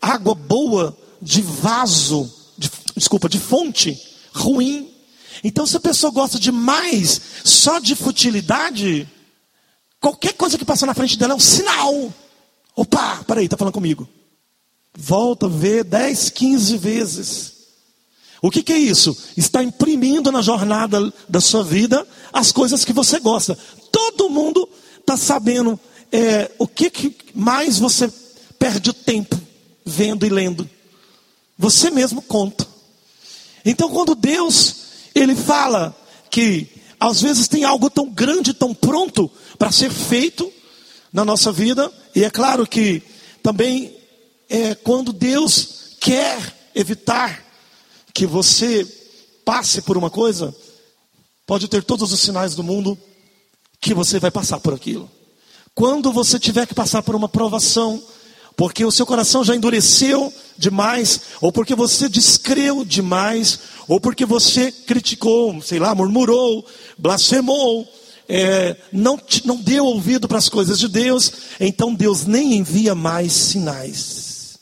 água 0.00 0.32
boa 0.32 0.96
de 1.20 1.42
vaso, 1.42 2.32
de, 2.56 2.70
desculpa, 2.96 3.28
de 3.28 3.40
fonte 3.40 4.00
ruim. 4.32 4.94
Então, 5.42 5.66
se 5.66 5.76
a 5.76 5.80
pessoa 5.80 6.12
gosta 6.12 6.38
demais 6.38 7.20
só 7.42 7.80
de 7.80 7.96
futilidade, 7.96 9.08
qualquer 10.00 10.34
coisa 10.34 10.56
que 10.56 10.64
passa 10.64 10.86
na 10.86 10.94
frente 10.94 11.18
dela 11.18 11.32
é 11.32 11.36
um 11.36 11.40
sinal. 11.40 12.14
Opa, 12.76 13.24
peraí, 13.26 13.46
está 13.46 13.56
falando 13.56 13.74
comigo. 13.74 14.08
Volta, 14.96 15.48
vê 15.48 15.82
10, 15.82 16.30
15 16.30 16.76
vezes. 16.76 17.52
O 18.40 18.52
que, 18.52 18.62
que, 18.62 18.72
é 18.72 18.78
isso? 18.78 19.16
Está 19.36 19.64
imprimindo 19.64 20.30
na 20.30 20.42
jornada 20.42 21.12
da 21.28 21.40
sua 21.40 21.64
vida 21.64 22.06
as 22.32 22.52
coisas 22.52 22.84
que 22.84 22.92
você 22.92 23.18
gosta. 23.18 23.58
Todo 23.90 24.30
mundo 24.30 24.68
está 25.00 25.16
sabendo 25.16 25.76
é, 26.12 26.50
o 26.58 26.66
que, 26.66 26.90
que 26.90 27.16
mais 27.34 27.78
você 27.78 28.12
perde 28.58 28.90
o 28.90 28.94
tempo 28.94 29.40
vendo 29.84 30.26
e 30.26 30.28
lendo? 30.28 30.68
Você 31.58 31.90
mesmo 31.90 32.22
conta. 32.22 32.66
Então, 33.64 33.90
quando 33.90 34.14
Deus 34.14 34.76
ele 35.14 35.34
fala 35.34 35.96
que 36.30 36.68
às 36.98 37.20
vezes 37.20 37.48
tem 37.48 37.64
algo 37.64 37.88
tão 37.88 38.10
grande, 38.10 38.52
tão 38.52 38.74
pronto 38.74 39.30
para 39.58 39.72
ser 39.72 39.90
feito 39.90 40.52
na 41.12 41.24
nossa 41.24 41.50
vida, 41.50 41.92
e 42.14 42.24
é 42.24 42.30
claro 42.30 42.66
que 42.66 43.02
também 43.42 43.96
é 44.48 44.74
quando 44.74 45.12
Deus 45.12 45.96
quer 46.00 46.56
evitar 46.74 47.44
que 48.12 48.26
você 48.26 48.86
passe 49.44 49.82
por 49.82 49.96
uma 49.96 50.10
coisa, 50.10 50.54
pode 51.46 51.68
ter 51.68 51.82
todos 51.82 52.12
os 52.12 52.20
sinais 52.20 52.54
do 52.54 52.62
mundo 52.62 52.98
que 53.80 53.94
você 53.94 54.18
vai 54.18 54.30
passar 54.30 54.60
por 54.60 54.74
aquilo. 54.74 55.10
Quando 55.80 56.12
você 56.12 56.38
tiver 56.38 56.66
que 56.66 56.74
passar 56.74 57.02
por 57.02 57.14
uma 57.14 57.26
provação, 57.26 58.02
porque 58.54 58.84
o 58.84 58.90
seu 58.90 59.06
coração 59.06 59.42
já 59.42 59.56
endureceu 59.56 60.30
demais, 60.58 61.22
ou 61.40 61.50
porque 61.50 61.74
você 61.74 62.06
descreu 62.06 62.84
demais, 62.84 63.60
ou 63.88 63.98
porque 63.98 64.26
você 64.26 64.70
criticou, 64.70 65.62
sei 65.62 65.78
lá, 65.78 65.94
murmurou, 65.94 66.66
blasfemou, 66.98 67.90
é, 68.28 68.76
não, 68.92 69.18
não 69.46 69.56
deu 69.56 69.86
ouvido 69.86 70.28
para 70.28 70.36
as 70.36 70.50
coisas 70.50 70.78
de 70.78 70.86
Deus, 70.86 71.32
então 71.58 71.94
Deus 71.94 72.26
nem 72.26 72.58
envia 72.58 72.94
mais 72.94 73.32
sinais, 73.32 74.58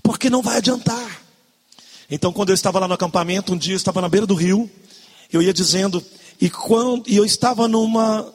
porque 0.00 0.30
não 0.30 0.42
vai 0.42 0.58
adiantar. 0.58 1.22
Então, 2.08 2.32
quando 2.32 2.50
eu 2.50 2.54
estava 2.54 2.78
lá 2.78 2.86
no 2.86 2.94
acampamento, 2.94 3.52
um 3.52 3.58
dia 3.58 3.74
eu 3.74 3.78
estava 3.78 4.00
na 4.00 4.08
beira 4.08 4.28
do 4.28 4.36
rio, 4.36 4.70
eu 5.32 5.42
ia 5.42 5.52
dizendo, 5.52 6.00
e, 6.40 6.48
quando, 6.48 7.02
e 7.08 7.16
eu 7.16 7.24
estava 7.24 7.66
numa, 7.66 8.32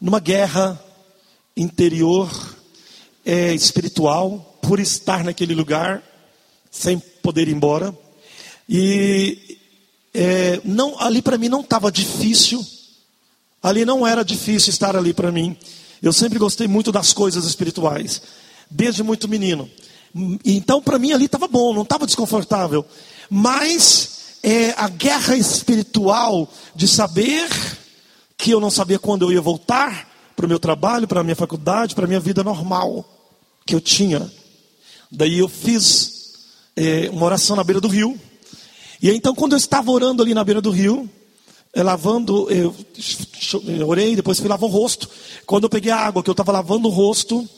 numa 0.00 0.20
guerra 0.20 0.80
interior 1.56 2.30
é, 3.24 3.54
espiritual 3.54 4.58
por 4.60 4.80
estar 4.80 5.22
naquele 5.24 5.54
lugar 5.54 6.02
sem 6.70 6.98
poder 6.98 7.48
ir 7.48 7.54
embora. 7.54 7.96
E 8.68 9.58
é, 10.12 10.60
não 10.64 10.98
ali 11.00 11.22
para 11.22 11.38
mim 11.38 11.48
não 11.48 11.60
estava 11.60 11.90
difícil. 11.90 12.64
Ali 13.62 13.84
não 13.84 14.06
era 14.06 14.24
difícil 14.24 14.70
estar 14.70 14.96
ali 14.96 15.14
para 15.14 15.32
mim. 15.32 15.56
Eu 16.02 16.12
sempre 16.12 16.38
gostei 16.38 16.68
muito 16.68 16.92
das 16.92 17.12
coisas 17.12 17.44
espirituais 17.44 18.20
desde 18.70 19.02
muito 19.02 19.28
menino. 19.28 19.70
Então 20.44 20.82
para 20.82 20.98
mim 20.98 21.12
ali 21.12 21.26
estava 21.26 21.48
bom 21.48 21.72
não 21.72 21.82
estava 21.82 22.06
desconfortável. 22.06 22.84
Mas 23.30 24.38
é, 24.42 24.74
a 24.76 24.88
guerra 24.88 25.36
espiritual 25.36 26.50
de 26.74 26.86
saber 26.86 27.48
que 28.36 28.50
eu 28.50 28.60
não 28.60 28.70
sabia 28.70 28.98
quando 28.98 29.22
eu 29.22 29.32
ia 29.32 29.40
voltar 29.40 30.13
para 30.34 30.46
o 30.46 30.48
meu 30.48 30.58
trabalho, 30.58 31.06
para 31.06 31.20
a 31.20 31.24
minha 31.24 31.36
faculdade, 31.36 31.94
para 31.94 32.04
a 32.04 32.08
minha 32.08 32.20
vida 32.20 32.42
normal 32.42 33.04
que 33.66 33.74
eu 33.74 33.80
tinha. 33.80 34.30
Daí 35.10 35.38
eu 35.38 35.48
fiz 35.48 36.14
é, 36.76 37.08
uma 37.10 37.26
oração 37.26 37.56
na 37.56 37.64
beira 37.64 37.80
do 37.80 37.88
rio. 37.88 38.18
E 39.00 39.10
então, 39.10 39.34
quando 39.34 39.52
eu 39.52 39.58
estava 39.58 39.90
orando 39.90 40.22
ali 40.22 40.34
na 40.34 40.44
beira 40.44 40.60
do 40.60 40.70
rio, 40.70 41.08
é, 41.72 41.82
lavando, 41.82 42.50
eu, 42.50 42.74
eu 43.66 43.88
orei, 43.88 44.16
depois 44.16 44.38
fui 44.38 44.48
lavar 44.48 44.68
o 44.68 44.72
rosto. 44.72 45.08
Quando 45.46 45.64
eu 45.64 45.70
peguei 45.70 45.90
a 45.90 45.98
água 45.98 46.22
que 46.22 46.30
eu 46.30 46.32
estava 46.32 46.52
lavando 46.52 46.88
o 46.88 46.90
rosto, 46.90 47.48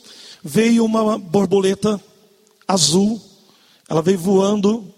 veio 0.43 0.83
uma 0.85 1.17
borboleta 1.17 2.01
azul. 2.67 3.21
Ela 3.89 4.01
veio 4.01 4.19
voando 4.19 4.93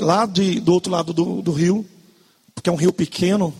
lá 0.00 0.24
de, 0.24 0.60
do 0.60 0.72
outro 0.72 0.92
lado 0.92 1.12
do, 1.12 1.42
do 1.42 1.52
rio, 1.52 1.84
porque 2.54 2.70
é 2.70 2.72
um 2.72 2.76
rio 2.76 2.92
pequeno. 2.92 3.52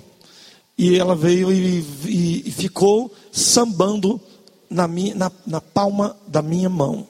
E 0.79 0.97
ela 0.97 1.17
veio 1.17 1.53
e, 1.53 1.85
e, 2.07 2.43
e 2.47 2.53
ficou 2.53 3.13
sambando 3.33 4.21
na, 4.71 4.87
minha, 4.87 5.15
na, 5.15 5.33
na 5.45 5.61
palma 5.61 6.17
da 6.27 6.41
minha 6.41 6.69
mão. 6.69 7.09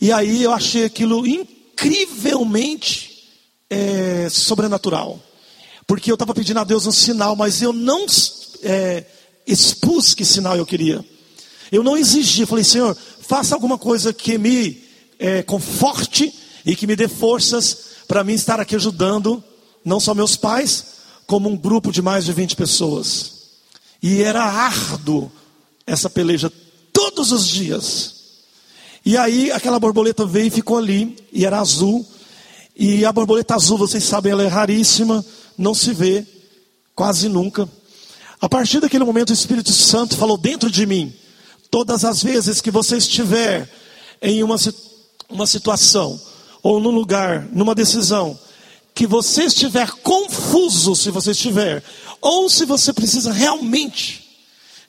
E 0.00 0.12
aí 0.12 0.42
eu 0.42 0.52
achei 0.52 0.84
aquilo 0.84 1.24
incrivelmente 1.26 3.24
é, 3.70 4.28
sobrenatural. 4.28 5.22
Porque 5.86 6.10
eu 6.10 6.14
estava 6.14 6.34
pedindo 6.34 6.58
a 6.58 6.64
Deus 6.64 6.84
um 6.86 6.92
sinal, 6.92 7.36
mas 7.36 7.62
eu 7.62 7.72
não 7.72 8.06
é, 8.62 9.04
expus 9.46 10.12
que 10.12 10.24
sinal 10.24 10.56
eu 10.56 10.66
queria. 10.66 11.04
Eu 11.70 11.82
não 11.82 11.96
exigi, 11.96 12.44
falei, 12.44 12.64
Senhor, 12.64 12.96
faça 13.20 13.54
alguma 13.54 13.78
coisa 13.78 14.12
que 14.12 14.36
me 14.36 14.82
é, 15.18 15.42
conforte 15.42 16.34
e 16.64 16.74
que 16.74 16.86
me 16.86 16.96
dê 16.96 17.06
forças 17.06 17.78
para 18.08 18.24
mim 18.24 18.34
estar 18.34 18.60
aqui 18.60 18.74
ajudando, 18.74 19.42
não 19.84 20.00
só 20.00 20.14
meus 20.14 20.36
pais, 20.36 20.95
como 21.26 21.48
um 21.48 21.56
grupo 21.56 21.90
de 21.90 22.00
mais 22.00 22.24
de 22.24 22.32
20 22.32 22.56
pessoas. 22.56 23.32
E 24.02 24.22
era 24.22 24.42
árduo 24.42 25.30
essa 25.86 26.08
peleja 26.08 26.52
todos 26.92 27.32
os 27.32 27.46
dias. 27.46 28.14
E 29.04 29.16
aí 29.16 29.50
aquela 29.52 29.78
borboleta 29.78 30.26
veio 30.26 30.46
e 30.46 30.50
ficou 30.50 30.78
ali, 30.78 31.16
e 31.32 31.44
era 31.44 31.60
azul. 31.60 32.06
E 32.76 33.04
a 33.04 33.12
borboleta 33.12 33.54
azul, 33.54 33.78
vocês 33.78 34.04
sabem, 34.04 34.32
ela 34.32 34.42
é 34.42 34.48
raríssima, 34.48 35.24
não 35.56 35.74
se 35.74 35.92
vê 35.92 36.26
quase 36.94 37.28
nunca. 37.28 37.68
A 38.40 38.48
partir 38.48 38.80
daquele 38.80 39.04
momento, 39.04 39.30
o 39.30 39.32
Espírito 39.32 39.72
Santo 39.72 40.16
falou 40.16 40.36
dentro 40.36 40.70
de 40.70 40.84
mim: 40.86 41.14
todas 41.70 42.04
as 42.04 42.22
vezes 42.22 42.60
que 42.60 42.70
você 42.70 42.96
estiver 42.96 43.70
em 44.20 44.42
uma, 44.42 44.56
uma 45.28 45.46
situação, 45.46 46.20
ou 46.62 46.80
num 46.80 46.90
lugar, 46.90 47.48
numa 47.52 47.74
decisão, 47.74 48.38
que 48.96 49.06
você 49.06 49.44
estiver 49.44 49.90
confuso, 49.96 50.96
se 50.96 51.10
você 51.10 51.32
estiver, 51.32 51.84
ou 52.18 52.48
se 52.48 52.64
você 52.64 52.94
precisa 52.94 53.30
realmente 53.30 54.26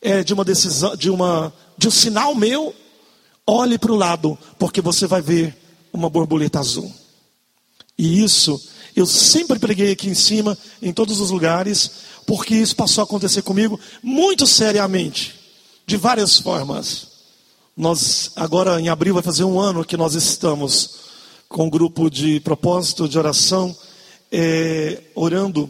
é, 0.02 0.24
de 0.24 0.34
uma 0.34 0.46
decisão, 0.46 0.96
de, 0.96 1.10
uma, 1.10 1.54
de 1.78 1.90
um 1.90 1.92
sinal 1.92 2.34
meu, 2.34 2.74
olhe 3.46 3.78
para 3.78 3.92
o 3.92 3.98
lado, 3.98 4.40
porque 4.58 4.80
você 4.80 5.06
vai 5.06 5.22
ver 5.22 5.58
uma 5.92 6.10
borboleta 6.10 6.58
azul. 6.58 6.90
E 7.98 8.24
isso 8.24 8.58
eu 8.96 9.06
sempre 9.06 9.60
preguei 9.60 9.92
aqui 9.92 10.08
em 10.08 10.16
cima, 10.16 10.58
em 10.82 10.94
todos 10.94 11.20
os 11.20 11.30
lugares, 11.30 11.92
porque 12.26 12.56
isso 12.56 12.78
passou 12.78 13.02
a 13.02 13.04
acontecer 13.04 13.42
comigo 13.42 13.78
muito 14.02 14.48
seriamente, 14.48 15.36
de 15.86 15.98
várias 15.98 16.40
formas. 16.40 17.10
Nós, 17.76 18.32
agora 18.38 18.80
em 18.80 18.88
abril, 18.88 19.16
vai 19.16 19.24
fazer 19.24 19.44
um 19.44 19.60
ano 19.60 19.84
que 19.84 19.98
nós 19.98 20.16
estamos 20.16 20.92
com 21.50 21.66
um 21.66 21.70
grupo 21.70 22.10
de 22.10 22.40
propósito, 22.40 23.10
de 23.10 23.20
oração, 23.20 23.76
é, 24.32 25.02
orando 25.16 25.70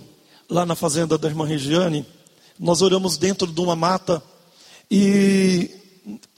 lá 0.50 0.66
na 0.66 0.76
fazenda 0.76 1.18
da 1.18 1.28
irmã 1.28 1.46
Regiane. 1.46 2.06
Nós 2.60 2.82
oramos 2.82 3.18
dentro 3.18 3.48
de 3.48 3.62
uma 3.62 3.76
mata 3.76 4.22
e 4.90 5.70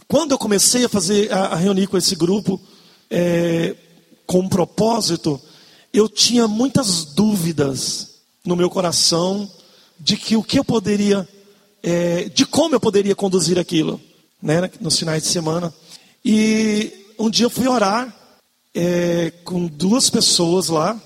quando 0.08 0.32
eu 0.32 0.38
comecei 0.38 0.86
a 0.86 0.90
fazer 0.90 1.32
a, 1.32 1.48
a 1.48 1.56
reunir 1.56 1.88
com 1.88 1.98
esse 1.98 2.16
grupo 2.16 2.60
é, 3.10 3.76
com 4.26 4.40
um 4.40 4.50
propósito, 4.50 5.40
eu 5.94 6.10
tinha 6.10 6.48
muitas 6.48 7.06
dúvidas 7.06 8.10
no 8.46 8.56
meu 8.56 8.70
coração 8.70 9.50
de 10.00 10.16
que 10.16 10.36
o 10.36 10.44
que 10.44 10.60
eu 10.60 10.64
poderia, 10.64 11.28
é, 11.84 12.30
de 12.30 12.46
como 12.46 12.76
eu 12.76 12.80
poderia 12.80 13.16
conduzir 13.16 13.60
aquilo, 13.60 14.00
né, 14.42 14.70
nos 14.80 14.98
finais 14.98 15.24
de 15.24 15.30
semana. 15.30 15.74
E 16.24 16.92
um 17.18 17.30
dia 17.30 17.46
eu 17.46 17.50
fui 17.50 17.68
orar 17.68 18.16
é, 18.74 19.32
com 19.44 19.68
duas 19.68 20.10
pessoas 20.10 20.70
lá, 20.70 21.00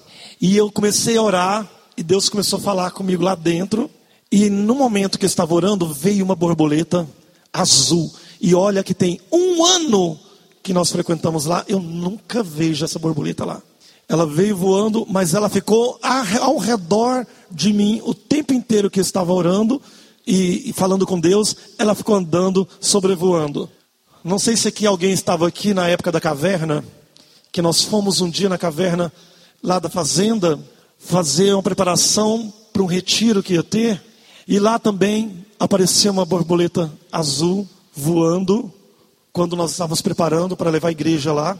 e 0.43 0.57
eu 0.57 0.69
comecei 0.69 1.15
a 1.15 1.21
orar, 1.21 1.69
e 1.95 2.03
Deus 2.03 2.27
começou 2.27 2.59
a 2.59 2.61
falar 2.61 2.91
comigo 2.91 3.23
lá 3.23 3.33
dentro. 3.33 3.89
E 4.29 4.49
no 4.49 4.75
momento 4.75 5.17
que 5.17 5.23
eu 5.23 5.27
estava 5.27 5.53
orando, 5.53 5.87
veio 5.87 6.25
uma 6.25 6.35
borboleta 6.35 7.07
azul. 7.53 8.13
E 8.41 8.53
olha 8.53 8.83
que 8.83 8.93
tem 8.93 9.21
um 9.31 9.63
ano 9.63 10.19
que 10.61 10.73
nós 10.73 10.91
frequentamos 10.91 11.45
lá, 11.45 11.63
eu 11.65 11.79
nunca 11.79 12.43
vejo 12.43 12.83
essa 12.83 12.99
borboleta 12.99 13.45
lá. 13.45 13.61
Ela 14.09 14.25
veio 14.25 14.57
voando, 14.57 15.07
mas 15.09 15.33
ela 15.33 15.47
ficou 15.47 15.97
ao 16.41 16.57
redor 16.57 17.25
de 17.49 17.71
mim 17.71 18.01
o 18.03 18.13
tempo 18.13 18.53
inteiro 18.53 18.91
que 18.91 18.99
eu 18.99 19.03
estava 19.03 19.31
orando 19.31 19.81
e, 20.27 20.71
e 20.71 20.73
falando 20.73 21.05
com 21.05 21.17
Deus. 21.17 21.55
Ela 21.79 21.95
ficou 21.95 22.15
andando, 22.15 22.67
sobrevoando. 22.81 23.69
Não 24.21 24.37
sei 24.37 24.57
se 24.57 24.67
aqui 24.67 24.85
alguém 24.85 25.13
estava 25.13 25.47
aqui 25.47 25.73
na 25.73 25.87
época 25.87 26.11
da 26.11 26.19
caverna, 26.19 26.83
que 27.49 27.61
nós 27.61 27.81
fomos 27.81 28.19
um 28.19 28.29
dia 28.29 28.49
na 28.49 28.57
caverna 28.57 29.09
lá 29.63 29.79
da 29.79 29.89
fazenda 29.89 30.59
fazer 30.99 31.53
uma 31.53 31.63
preparação 31.63 32.53
para 32.73 32.83
um 32.83 32.85
retiro 32.85 33.41
que 33.41 33.53
ia 33.53 33.63
ter, 33.63 34.03
e 34.45 34.59
lá 34.59 34.77
também 34.77 35.45
apareceu 35.57 36.11
uma 36.11 36.25
borboleta 36.25 36.91
azul 37.09 37.67
voando 37.95 38.71
quando 39.31 39.55
nós 39.55 39.71
estávamos 39.71 40.01
preparando 40.01 40.57
para 40.57 40.69
levar 40.69 40.89
a 40.89 40.91
igreja 40.91 41.31
lá. 41.31 41.57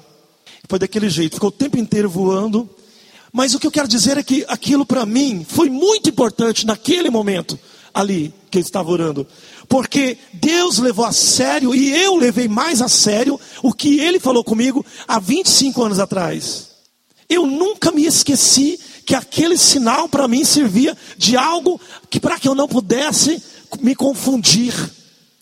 Foi 0.68 0.78
daquele 0.78 1.10
jeito, 1.10 1.36
ficou 1.36 1.48
o 1.48 1.52
tempo 1.52 1.78
inteiro 1.78 2.10
voando. 2.10 2.70
Mas 3.32 3.54
o 3.54 3.60
que 3.60 3.66
eu 3.66 3.72
quero 3.72 3.88
dizer 3.88 4.18
é 4.18 4.24
que 4.24 4.46
aquilo 4.48 4.86
para 4.86 5.06
mim 5.06 5.46
foi 5.48 5.70
muito 5.70 6.10
importante 6.10 6.68
naquele 6.68 7.10
momento 7.10 7.58
ali 7.94 8.34
que 8.52 8.58
eu 8.58 8.62
estava 8.62 8.92
orando. 8.92 9.26
Porque 9.68 10.18
Deus 10.34 10.78
levou 10.78 11.06
a 11.06 11.12
sério 11.12 11.74
e 11.74 11.92
eu 12.04 12.16
levei 12.18 12.48
mais 12.48 12.82
a 12.82 12.88
sério 12.88 13.40
o 13.62 13.74
que 13.74 14.00
ele 14.00 14.20
falou 14.20 14.44
comigo 14.44 14.86
há 15.08 15.20
25 15.20 15.84
anos 15.84 16.00
atrás. 16.00 16.73
Eu 17.34 17.46
nunca 17.46 17.92
me 17.92 18.06
esqueci 18.06 18.80
que 19.06 19.16
aquele 19.16 19.58
sinal 19.58 20.08
para 20.08 20.28
mim 20.28 20.46
servia 20.46 20.98
de 21.18 21.36
algo 21.36 21.80
que 22.10 22.20
para 22.20 22.40
que 22.40 22.48
eu 22.48 22.56
não 22.56 22.68
pudesse 22.68 23.42
me 23.82 23.96
confundir. 23.96 24.74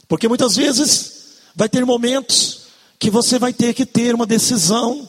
Porque 0.07 0.27
muitas 0.27 0.55
vezes 0.55 1.11
vai 1.55 1.69
ter 1.69 1.85
momentos 1.85 2.61
que 2.99 3.09
você 3.09 3.37
vai 3.37 3.53
ter 3.53 3.73
que 3.73 3.85
ter 3.85 4.15
uma 4.15 4.25
decisão 4.25 5.07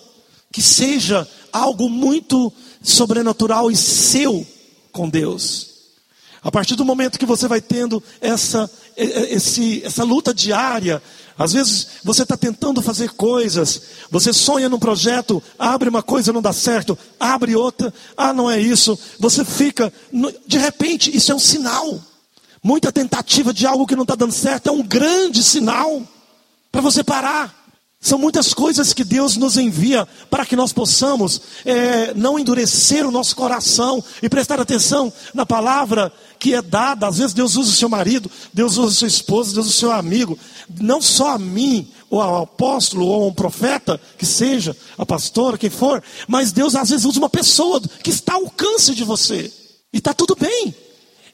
que 0.51 0.63
seja 0.63 1.29
algo 1.53 1.89
muito 1.89 2.53
sobrenatural 2.83 3.71
e 3.71 3.77
seu 3.77 4.47
com 4.91 5.09
Deus. 5.09 5.73
A 6.43 6.51
partir 6.51 6.75
do 6.75 6.85
momento 6.85 7.19
que 7.19 7.27
você 7.27 7.47
vai 7.47 7.61
tendo 7.61 8.03
essa, 8.21 8.69
esse, 8.97 9.83
essa 9.85 10.03
luta 10.03 10.35
diária, 10.35 11.01
às 11.39 11.53
vezes 11.53 11.87
você 12.05 12.23
está 12.23 12.37
tentando 12.37 12.83
fazer 12.83 13.11
coisas, 13.11 13.83
você 14.11 14.33
sonha 14.33 14.69
num 14.69 14.79
projeto, 14.79 15.43
abre 15.59 15.89
uma 15.89 16.03
coisa, 16.03 16.33
não 16.33 16.43
dá 16.43 16.53
certo, 16.53 16.99
abre 17.19 17.55
outra, 17.57 17.93
ah, 18.17 18.33
não 18.33 18.51
é 18.51 18.61
isso, 18.61 18.99
você 19.19 19.45
fica, 19.45 19.93
de 20.47 20.59
repente, 20.59 21.15
isso 21.15 21.33
é 21.33 21.35
um 21.35 21.39
sinal. 21.39 22.01
Muita 22.63 22.93
tentativa 22.93 23.53
de 23.53 23.67
algo 23.67 23.87
que 23.87 23.97
não 23.97 24.03
está 24.03 24.15
dando 24.15 24.33
certo 24.33 24.69
é 24.69 24.73
um 24.73 24.83
grande 24.83 25.43
sinal 25.43 26.03
para 26.71 26.81
você 26.81 27.03
parar. 27.03 27.62
São 28.03 28.19
muitas 28.19 28.53
coisas 28.53 28.93
que 28.93 29.05
Deus 29.05 29.37
nos 29.37 29.57
envia 29.57 30.09
para 30.29 30.45
que 30.45 30.57
nós 30.57 30.73
possamos 30.73 31.41
é, 31.65 32.13
não 32.15 32.37
endurecer 32.37 33.07
o 33.07 33.13
nosso 33.13 33.37
coração 33.37 34.03
e 34.21 34.29
prestar 34.29 34.59
atenção 34.59 35.13
na 35.33 35.47
palavra 35.47 36.13
que 36.37 36.53
é 36.53 36.61
dada. 36.61 37.07
Às 37.07 37.19
vezes 37.19 37.33
Deus 37.33 37.55
usa 37.55 37.71
o 37.71 37.75
seu 37.75 37.89
marido, 37.89 38.29
Deus 38.53 38.77
usa 38.77 38.89
a 38.89 38.99
sua 38.99 39.07
esposa, 39.07 39.55
Deus 39.55 39.67
usa 39.67 39.77
o 39.77 39.79
seu 39.79 39.93
amigo. 39.93 40.37
Não 40.81 41.01
só 41.01 41.35
a 41.35 41.39
mim, 41.39 41.89
ou 42.11 42.21
ao 42.21 42.43
apóstolo, 42.43 43.07
ou 43.07 43.23
a 43.23 43.27
um 43.29 43.33
profeta, 43.33 44.01
que 44.19 44.27
seja, 44.27 44.77
a 44.99 45.07
pastora, 45.07 45.57
quem 45.57 45.71
for, 45.71 46.03
mas 46.27 46.51
Deus 46.51 46.75
às 46.75 46.91
vezes 46.91 47.07
usa 47.07 47.21
uma 47.21 47.31
pessoa 47.31 47.81
que 48.03 48.11
está 48.11 48.35
ao 48.35 48.47
alcance 48.47 48.97
de 48.97 49.05
você. 49.05 49.49
E 49.93 49.99
está 49.99 50.13
tudo 50.13 50.35
bem. 50.35 50.75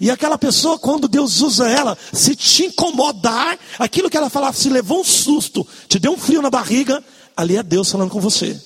E 0.01 0.11
aquela 0.11 0.39
pessoa, 0.39 0.79
quando 0.79 1.09
Deus 1.09 1.41
usa 1.41 1.69
ela, 1.69 1.99
se 2.13 2.37
te 2.37 2.67
incomodar, 2.67 3.59
aquilo 3.79 4.09
que 4.09 4.17
ela 4.17 4.31
falava, 4.31 4.57
se 4.57 4.69
levou 4.69 5.01
um 5.01 5.05
susto, 5.05 5.67
te 5.89 5.99
deu 5.99 6.13
um 6.13 6.19
frio 6.19 6.41
na 6.41 6.51
barriga, 6.51 7.03
ali 7.37 7.57
é 7.57 7.63
Deus 7.63 7.91
falando 7.91 8.11
com 8.11 8.21
você. 8.21 8.61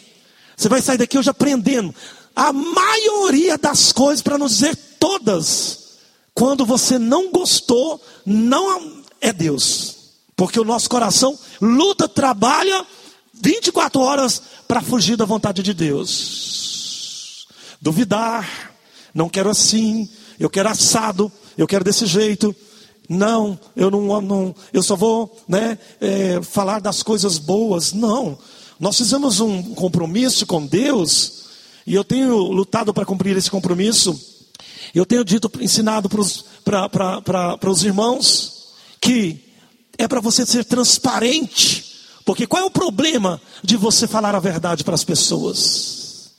Você 0.56 0.68
vai 0.68 0.80
sair 0.80 0.96
daqui 0.96 1.18
hoje 1.18 1.28
aprendendo. 1.28 1.94
A 2.34 2.52
maioria 2.52 3.58
das 3.58 3.92
coisas, 3.92 4.22
para 4.22 4.38
não 4.38 4.46
dizer 4.46 4.74
todas, 4.98 5.83
quando 6.34 6.66
você 6.66 6.98
não 6.98 7.30
gostou, 7.30 8.00
não 8.26 9.02
é 9.20 9.32
Deus. 9.32 9.96
Porque 10.36 10.58
o 10.58 10.64
nosso 10.64 10.90
coração 10.90 11.38
luta, 11.60 12.08
trabalha 12.08 12.84
24 13.32 14.00
horas 14.00 14.42
para 14.66 14.80
fugir 14.80 15.16
da 15.16 15.24
vontade 15.24 15.62
de 15.62 15.72
Deus. 15.72 17.46
Duvidar, 17.80 18.74
não 19.14 19.28
quero 19.28 19.48
assim, 19.48 20.08
eu 20.40 20.50
quero 20.50 20.68
assado, 20.68 21.30
eu 21.56 21.66
quero 21.66 21.84
desse 21.84 22.06
jeito. 22.06 22.54
Não, 23.08 23.58
eu 23.76 23.90
não, 23.90 24.20
não 24.20 24.54
eu 24.72 24.82
só 24.82 24.96
vou 24.96 25.36
né, 25.46 25.78
é, 26.00 26.40
falar 26.42 26.80
das 26.80 27.02
coisas 27.02 27.38
boas. 27.38 27.92
Não, 27.92 28.36
nós 28.80 28.96
fizemos 28.96 29.38
um 29.38 29.74
compromisso 29.74 30.46
com 30.46 30.66
Deus 30.66 31.44
e 31.86 31.94
eu 31.94 32.02
tenho 32.02 32.36
lutado 32.38 32.92
para 32.92 33.04
cumprir 33.04 33.36
esse 33.36 33.50
compromisso 33.50 34.33
eu 34.98 35.06
tenho 35.06 35.24
dito, 35.24 35.50
ensinado 35.60 36.08
para 36.08 37.70
os 37.70 37.82
irmãos 37.82 38.74
que 39.00 39.44
é 39.98 40.08
para 40.08 40.20
você 40.20 40.46
ser 40.46 40.64
transparente. 40.64 41.84
Porque 42.24 42.46
qual 42.46 42.62
é 42.62 42.64
o 42.64 42.70
problema 42.70 43.40
de 43.62 43.76
você 43.76 44.06
falar 44.06 44.34
a 44.34 44.40
verdade 44.40 44.82
para 44.82 44.94
as 44.94 45.04
pessoas? 45.04 46.30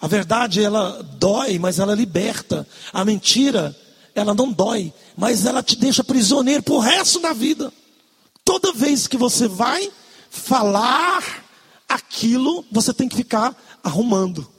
A 0.00 0.06
verdade 0.06 0.62
ela 0.62 1.02
dói, 1.18 1.58
mas 1.58 1.78
ela 1.78 1.94
liberta. 1.94 2.66
A 2.92 3.04
mentira, 3.04 3.76
ela 4.14 4.34
não 4.34 4.52
dói, 4.52 4.92
mas 5.16 5.46
ela 5.46 5.62
te 5.62 5.76
deixa 5.76 6.04
prisioneiro 6.04 6.62
pro 6.62 6.78
resto 6.78 7.18
da 7.20 7.32
vida. 7.32 7.72
Toda 8.44 8.72
vez 8.72 9.06
que 9.06 9.16
você 9.16 9.48
vai 9.48 9.90
falar 10.30 11.44
aquilo, 11.88 12.64
você 12.70 12.92
tem 12.92 13.08
que 13.08 13.16
ficar 13.16 13.56
arrumando. 13.82 14.51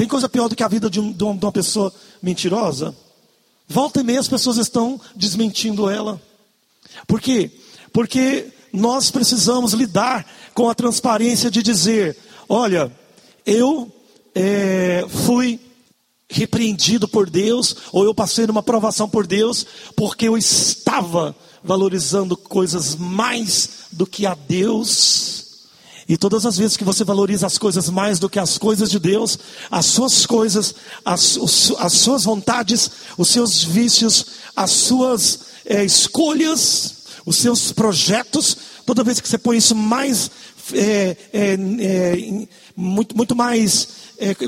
Tem 0.00 0.08
coisa 0.08 0.30
pior 0.30 0.48
do 0.48 0.56
que 0.56 0.62
a 0.62 0.68
vida 0.68 0.88
de, 0.88 0.98
um, 0.98 1.12
de 1.12 1.22
uma 1.22 1.52
pessoa 1.52 1.92
mentirosa? 2.22 2.96
Volta 3.68 4.00
e 4.00 4.02
meia 4.02 4.18
as 4.18 4.28
pessoas 4.28 4.56
estão 4.56 4.98
desmentindo 5.14 5.90
ela. 5.90 6.18
Por 7.06 7.20
quê? 7.20 7.50
Porque 7.92 8.46
nós 8.72 9.10
precisamos 9.10 9.74
lidar 9.74 10.26
com 10.54 10.70
a 10.70 10.74
transparência 10.74 11.50
de 11.50 11.62
dizer: 11.62 12.16
olha, 12.48 12.90
eu 13.44 13.92
é, 14.34 15.04
fui 15.06 15.60
repreendido 16.30 17.06
por 17.06 17.28
Deus, 17.28 17.76
ou 17.92 18.02
eu 18.02 18.14
passei 18.14 18.46
numa 18.46 18.62
provação 18.62 19.06
por 19.06 19.26
Deus, 19.26 19.66
porque 19.94 20.28
eu 20.28 20.38
estava 20.38 21.36
valorizando 21.62 22.38
coisas 22.38 22.96
mais 22.96 23.88
do 23.92 24.06
que 24.06 24.24
a 24.24 24.32
Deus. 24.32 25.39
E 26.10 26.16
todas 26.16 26.44
as 26.44 26.58
vezes 26.58 26.76
que 26.76 26.82
você 26.82 27.04
valoriza 27.04 27.46
as 27.46 27.56
coisas 27.56 27.88
mais 27.88 28.18
do 28.18 28.28
que 28.28 28.40
as 28.40 28.58
coisas 28.58 28.90
de 28.90 28.98
Deus, 28.98 29.38
as 29.70 29.86
suas 29.86 30.26
coisas, 30.26 30.74
as, 31.04 31.38
as 31.78 31.92
suas 31.92 32.24
vontades, 32.24 32.90
os 33.16 33.28
seus 33.28 33.62
vícios, 33.62 34.26
as 34.56 34.72
suas 34.72 35.38
é, 35.64 35.84
escolhas, 35.84 36.96
os 37.24 37.36
seus 37.36 37.70
projetos, 37.70 38.56
toda 38.84 39.04
vez 39.04 39.20
que 39.20 39.28
você 39.28 39.38
põe 39.38 39.56
isso 39.58 39.76
mais, 39.76 40.32
é, 40.72 41.16
é, 41.32 41.56
muito, 42.74 43.16
muito 43.16 43.36
mais 43.36 43.88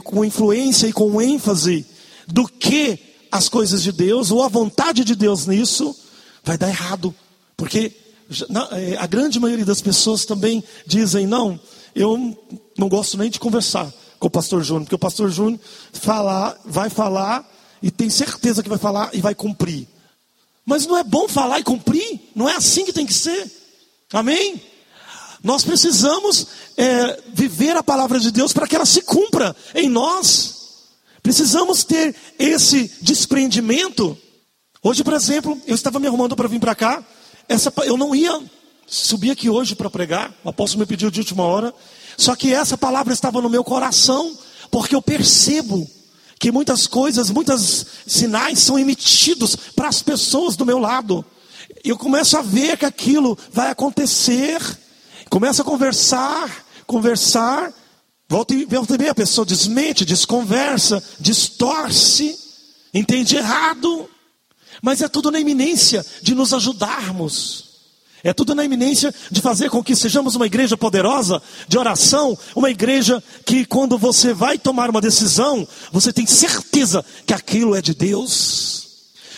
com 0.03 0.25
influência 0.25 0.89
e 0.89 0.93
com 0.93 1.23
ênfase 1.23 1.87
do 2.27 2.45
que 2.49 2.99
as 3.31 3.49
coisas 3.49 3.85
de 3.85 3.93
Deus, 3.93 4.33
ou 4.33 4.43
a 4.43 4.49
vontade 4.49 5.05
de 5.05 5.15
Deus 5.15 5.47
nisso, 5.47 5.95
vai 6.43 6.59
dar 6.59 6.71
errado. 6.71 7.15
Porque 7.57 8.02
a 8.99 9.07
grande 9.07 9.39
maioria 9.41 9.65
das 9.65 9.81
pessoas 9.81 10.25
também 10.25 10.63
dizem: 10.87 11.27
não, 11.27 11.59
eu 11.95 12.37
não 12.79 12.89
gosto 12.89 13.17
nem 13.19 13.31
de 13.31 13.41
conversar 13.41 13.93
com 14.19 14.29
o 14.29 14.31
pastor 14.31 14.63
Júnior, 14.63 14.85
porque 14.85 14.95
o 14.95 14.99
pastor 14.99 15.31
Júnior 15.31 15.61
falar, 15.93 16.59
vai 16.65 16.89
falar 16.89 17.49
e 17.83 17.91
tem 17.91 18.09
certeza 18.09 18.63
que 18.63 18.69
vai 18.69 18.79
falar 18.79 19.11
e 19.13 19.21
vai 19.21 19.35
cumprir. 19.35 19.89
Mas 20.65 20.87
não 20.87 20.97
é 20.97 21.03
bom 21.03 21.27
falar 21.27 21.59
e 21.59 21.65
cumprir? 21.65 22.21
Não 22.35 22.49
é 22.49 22.55
assim 22.55 22.85
que 22.85 22.93
tem 22.93 23.05
que 23.05 23.15
ser? 23.15 23.51
Amém? 24.13 24.63
Nós 25.43 25.65
precisamos 25.65 26.47
é, 26.77 27.21
viver 27.35 27.77
a 27.77 27.83
palavra 27.83 28.21
de 28.21 28.31
Deus 28.31 28.53
para 28.53 28.69
que 28.69 28.77
ela 28.77 28.87
se 28.87 29.03
cumpra 29.03 29.57
em 29.75 29.89
nós. 29.89 30.63
Precisamos 31.21 31.83
ter 31.83 32.15
esse 32.39 32.93
desprendimento. 33.01 34.17
Hoje, 34.83 35.03
por 35.03 35.15
exemplo, 35.15 35.61
eu 35.67 35.75
estava 35.75 35.99
me 35.99 36.07
arrumando 36.07 36.37
para 36.37 36.49
vir 36.49 36.61
para 36.61 36.75
cá. 36.75 37.05
Essa, 37.49 37.73
eu 37.85 37.97
não 37.97 38.15
ia 38.15 38.41
subir 38.87 39.31
aqui 39.31 39.49
hoje 39.49 39.75
para 39.75 39.91
pregar. 39.91 40.33
O 40.45 40.49
apóstolo 40.49 40.81
me 40.81 40.87
pediu 40.87 41.11
de 41.11 41.21
última 41.21 41.45
hora. 41.45 41.75
Só 42.17 42.37
que 42.37 42.53
essa 42.53 42.77
palavra 42.77 43.13
estava 43.13 43.41
no 43.41 43.49
meu 43.49 43.65
coração, 43.65 44.37
porque 44.71 44.95
eu 44.95 45.03
percebo 45.03 45.89
que 46.39 46.53
muitas 46.53 46.87
coisas, 46.87 47.31
muitos 47.31 47.87
sinais 48.07 48.59
são 48.59 48.79
emitidos 48.79 49.57
para 49.77 49.89
as 49.89 50.03
pessoas 50.03 50.57
do 50.57 50.67
meu 50.67 50.79
lado. 50.79 51.25
Eu 51.85 51.97
começo 51.97 52.37
a 52.37 52.43
ver 52.43 52.77
que 52.77 52.85
aquilo 52.85 53.39
vai 53.53 53.71
acontecer. 53.71 54.61
Começo 55.31 55.63
a 55.63 55.65
conversar, 55.65 56.65
conversar. 56.87 57.73
Volta 58.29 58.55
e, 58.55 58.65
volta 58.65 58.95
e 58.95 58.99
meia 58.99 59.13
a 59.13 59.15
pessoa 59.15 59.45
desmente, 59.45 60.05
desconversa, 60.05 61.03
distorce, 61.21 62.39
entende 62.93 63.37
errado. 63.37 64.09
Mas 64.83 65.01
é 65.01 65.09
tudo 65.09 65.31
na 65.31 65.39
iminência 65.39 66.05
de 66.21 66.35
nos 66.35 66.53
ajudarmos. 66.53 67.71
É 68.25 68.33
tudo 68.33 68.55
na 68.55 68.65
iminência 68.65 69.15
de 69.31 69.41
fazer 69.41 69.71
com 69.71 69.83
que 69.83 69.97
sejamos 69.97 70.35
uma 70.35 70.47
igreja 70.47 70.77
poderosa, 70.77 71.41
de 71.67 71.79
oração, 71.79 72.37
uma 72.55 72.71
igreja 72.71 73.23
que 73.45 73.65
quando 73.65 73.97
você 73.97 74.35
vai 74.35 74.59
tomar 74.59 74.91
uma 74.91 75.01
decisão, 75.01 75.67
você 75.91 76.13
tem 76.13 76.27
certeza 76.27 77.05
que 77.27 77.33
aquilo 77.33 77.75
é 77.75 77.81
de 77.83 77.95
Deus. 77.95 78.83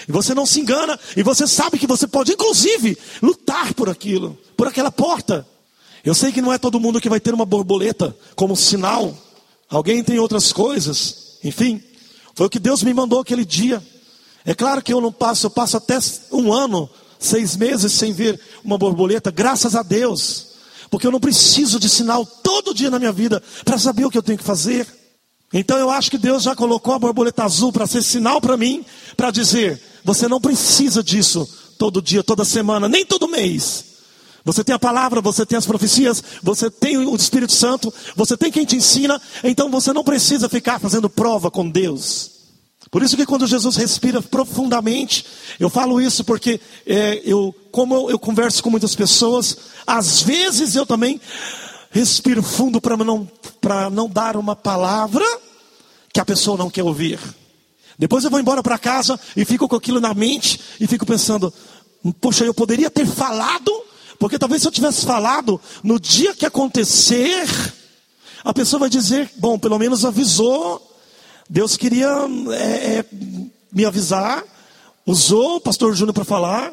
E 0.07 0.13
você 0.13 0.35
não 0.35 0.45
se 0.45 0.61
engana, 0.61 0.99
e 1.17 1.23
você 1.23 1.47
sabe 1.47 1.79
que 1.79 1.87
você 1.87 2.07
pode, 2.07 2.33
inclusive, 2.33 2.97
lutar 3.23 3.73
por 3.73 3.89
aquilo, 3.89 4.39
por 4.57 4.67
aquela 4.67 4.91
porta. 4.91 5.47
Eu 6.05 6.15
sei 6.15 6.31
que 6.31 6.43
não 6.43 6.53
é 6.53 6.59
todo 6.59 6.81
mundo 6.81 7.01
que 7.01 7.09
vai 7.09 7.21
ter 7.21 7.33
uma 7.33 7.47
borboleta 7.47 8.15
como 8.37 8.55
sinal. 8.55 9.17
Alguém 9.71 10.05
tem 10.05 10.19
outras 10.19 10.53
coisas. 10.53 11.39
Enfim, 11.43 11.83
foi 12.35 12.47
o 12.47 12.51
que 12.51 12.59
Deus 12.59 12.83
me 12.83 12.93
mandou 12.93 13.21
aquele 13.21 13.47
dia. 13.47 13.83
É 14.45 14.55
claro 14.55 14.83
que 14.83 14.93
eu 14.93 15.01
não 15.01 15.11
passo, 15.13 15.47
eu 15.47 15.51
passo 15.51 15.77
até 15.77 15.99
um 16.31 16.53
ano 16.53 16.89
seis 17.19 17.57
meses 17.57 17.93
sem 17.93 18.13
ver 18.13 18.39
uma 18.63 18.77
borboleta, 18.77 19.31
graças 19.31 19.75
a 19.75 19.83
Deus, 19.83 20.49
porque 20.91 21.07
eu 21.07 21.11
não 21.11 21.21
preciso 21.21 21.81
de 21.81 21.89
sinal 21.89 22.27
todo 22.27 22.75
dia 22.75 22.91
na 22.91 22.99
minha 22.99 23.13
vida 23.13 23.43
para 23.65 23.79
saber 23.79 24.05
o 24.05 24.11
que 24.11 24.19
eu 24.19 24.23
tenho 24.23 24.39
que 24.39 24.45
fazer. 24.45 24.87
Então 25.53 25.79
eu 25.79 25.91
acho 25.91 26.11
que 26.11 26.19
Deus 26.19 26.43
já 26.43 26.55
colocou 26.55 26.95
a 26.95 26.99
borboleta 26.99 27.45
azul 27.45 27.73
para 27.73 27.87
ser 27.87 28.03
sinal 28.03 28.41
para 28.41 28.57
mim, 28.57 28.85
para 29.17 29.31
dizer: 29.31 29.81
você 30.05 30.29
não 30.29 30.41
precisa 30.41 31.03
disso 31.03 31.49
todo 31.79 32.03
dia, 32.03 32.23
toda 32.23 32.45
semana, 32.45 32.89
nem 32.89 33.07
todo 33.07 33.29
mês. 33.29 33.85
Você 34.45 34.63
tem 34.63 34.75
a 34.75 34.79
palavra, 34.79 35.23
você 35.23 35.47
tem 35.47 35.57
as 35.57 35.65
profecias, 35.65 36.23
você 36.43 36.71
tem 36.71 36.99
o 36.99 37.17
Espírito 37.17 37.53
Santo, 37.53 37.93
você 38.15 38.37
tem 38.37 38.53
quem 38.53 38.67
te 38.67 38.77
ensina, 38.77 39.21
então 39.43 39.71
você 39.71 39.91
não 39.91 40.05
precisa 40.05 40.51
ficar 40.51 40.79
fazendo 40.79 41.09
prova 41.09 41.51
com 41.51 41.67
Deus. 41.67 42.34
Por 42.95 43.03
isso 43.03 43.17
que 43.17 43.27
quando 43.27 43.45
Jesus 43.45 43.75
respira 43.75 44.23
profundamente, 44.23 45.27
eu 45.59 45.69
falo 45.69 46.01
isso 46.01 46.23
porque 46.23 46.61
é, 46.87 47.21
eu, 47.25 47.53
como 47.73 47.93
eu, 47.93 48.11
eu 48.11 48.19
converso 48.21 48.63
com 48.63 48.71
muitas 48.71 48.95
pessoas, 48.95 49.57
às 49.85 50.23
vezes 50.23 50.77
eu 50.77 50.87
também 50.87 51.21
respiro 51.91 52.41
fundo 52.41 52.81
para 52.81 52.97
não, 52.97 53.29
não 53.91 54.09
dar 54.09 54.37
uma 54.37 54.55
palavra 54.55 55.25
que 56.13 56.21
a 56.21 56.25
pessoa 56.25 56.57
não 56.57 56.71
quer 56.71 56.85
ouvir. 56.85 57.19
Depois 57.99 58.23
eu 58.23 58.31
vou 58.31 58.39
embora 58.39 58.63
para 58.63 58.79
casa 58.79 59.19
e 59.37 59.45
fico 59.45 59.67
com 59.67 59.75
aquilo 59.75 59.99
na 59.99 60.15
mente 60.15 60.61
e 60.79 60.87
fico 60.87 61.05
pensando, 61.05 61.53
poxa, 62.21 62.45
eu 62.45 62.55
poderia 62.55 62.93
ter 62.93 63.07
falado, 63.07 63.73
porque 64.21 64.39
talvez 64.39 64.63
se 64.63 64.69
eu 64.69 64.73
tivesse 64.73 65.05
falado 65.05 65.61
no 65.83 65.99
dia 65.99 66.33
que 66.33 66.47
acontecer, 66.47 67.45
a 68.45 68.55
pessoa 68.55 68.79
vai 68.79 68.89
dizer, 68.89 69.33
bom, 69.39 69.59
pelo 69.59 69.81
menos 69.81 70.05
avisou 70.05 70.94
Deus 71.49 71.77
queria 71.77 72.09
é, 72.53 72.99
é, 72.99 73.05
me 73.73 73.85
avisar, 73.85 74.43
usou 75.07 75.57
o 75.57 75.61
pastor 75.61 75.95
Júnior 75.95 76.15
para 76.15 76.25
falar, 76.25 76.73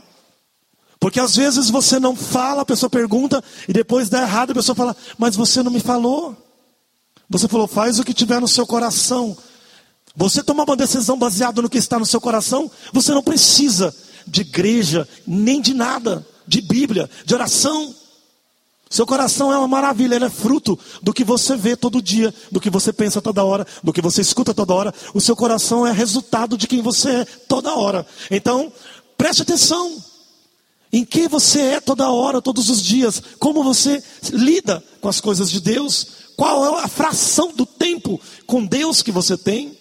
porque 0.99 1.19
às 1.19 1.36
vezes 1.36 1.69
você 1.69 1.99
não 1.99 2.15
fala, 2.15 2.62
a 2.62 2.65
pessoa 2.65 2.89
pergunta, 2.89 3.43
e 3.67 3.73
depois 3.73 4.07
dá 4.07 4.21
errado, 4.21 4.51
a 4.51 4.55
pessoa 4.55 4.75
fala, 4.75 4.95
mas 5.17 5.36
você 5.36 5.63
não 5.63 5.71
me 5.71 5.79
falou. 5.79 6.38
Você 7.29 7.47
falou, 7.47 7.67
faz 7.67 7.97
o 7.97 8.03
que 8.03 8.13
tiver 8.13 8.39
no 8.39 8.47
seu 8.47 8.67
coração. 8.67 9.36
Você 10.15 10.43
tomar 10.43 10.63
uma 10.63 10.75
decisão 10.75 11.17
baseada 11.17 11.62
no 11.62 11.69
que 11.69 11.77
está 11.77 11.97
no 11.97 12.05
seu 12.05 12.21
coração, 12.21 12.69
você 12.93 13.13
não 13.13 13.23
precisa 13.23 13.95
de 14.27 14.41
igreja, 14.41 15.07
nem 15.25 15.62
de 15.62 15.73
nada, 15.73 16.25
de 16.45 16.62
Bíblia, 16.62 17.10
de 17.25 17.34
oração. 17.34 17.95
Seu 18.91 19.06
coração 19.06 19.54
é 19.54 19.58
uma 19.58 19.69
maravilha, 19.69 20.15
ele 20.15 20.25
é 20.25 20.30
fruto 20.30 20.78
do 21.01 21.13
que 21.13 21.24
você 21.24 21.55
vê 21.55 21.78
todo 21.78 22.01
dia, 22.01 22.34
do 22.51 22.59
que 22.59 22.70
você 22.70 22.91
pensa 22.91 23.22
toda 23.22 23.41
hora, 23.41 23.66
do 23.82 23.93
que 23.93 24.01
você 24.01 24.20
escuta 24.20 24.53
toda 24.53 24.74
hora. 24.74 24.93
O 25.13 25.22
seu 25.22 25.34
coração 25.34 25.88
é 25.88 25.93
resultado 25.93 26.57
de 26.57 26.68
quem 26.68 26.82
você 26.82 27.09
é 27.09 27.26
toda 27.47 27.74
hora. 27.74 28.05
Então, 28.30 28.70
preste 29.18 29.43
atenção. 29.43 29.95
Em 30.91 31.05
que 31.05 31.30
você 31.30 31.61
é 31.61 31.80
toda 31.80 32.11
hora, 32.11 32.41
todos 32.41 32.70
os 32.70 32.84
dias, 32.84 33.24
como 33.39 33.63
você 33.63 34.03
lida 34.34 34.84
com 34.99 35.07
as 35.07 35.22
coisas 35.22 35.49
de 35.49 35.61
Deus, 35.61 36.07
qual 36.36 36.78
é 36.80 36.84
a 36.84 36.88
fração 36.89 37.53
do 37.53 37.66
tempo 37.66 38.20
com 38.45 38.66
Deus 38.66 39.01
que 39.01 39.11
você 39.11 39.38
tem. 39.38 39.78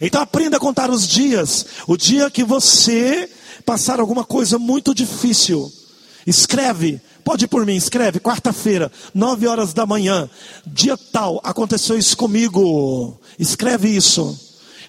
Então 0.00 0.22
aprenda 0.22 0.56
a 0.56 0.60
contar 0.60 0.90
os 0.90 1.06
dias. 1.06 1.66
O 1.86 1.94
dia 1.94 2.30
que 2.30 2.42
você 2.42 3.30
passar 3.66 4.00
alguma 4.00 4.24
coisa 4.24 4.58
muito 4.58 4.94
difícil, 4.94 5.70
escreve 6.26 7.02
Pode 7.28 7.44
ir 7.44 7.48
por 7.48 7.66
mim, 7.66 7.76
escreve, 7.76 8.20
quarta-feira, 8.20 8.90
nove 9.12 9.46
horas 9.46 9.74
da 9.74 9.84
manhã, 9.84 10.30
dia 10.66 10.96
tal, 10.96 11.38
aconteceu 11.44 11.98
isso 11.98 12.16
comigo. 12.16 13.20
Escreve 13.38 13.86
isso. 13.86 14.34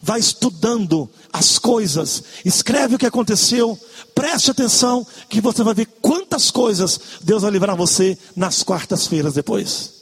Vai 0.01 0.21
estudando 0.21 1.09
as 1.33 1.59
coisas, 1.59 2.23
escreve 2.45 2.95
o 2.95 2.97
que 2.97 3.05
aconteceu, 3.05 3.77
preste 4.15 4.49
atenção, 4.51 5.05
que 5.27 5.41
você 5.41 5.61
vai 5.63 5.73
ver 5.73 5.87
quantas 6.01 6.49
coisas 6.49 6.97
Deus 7.21 7.41
vai 7.41 7.51
livrar 7.51 7.75
você 7.75 8.17
nas 8.37 8.63
quartas-feiras 8.63 9.33
depois. 9.33 9.99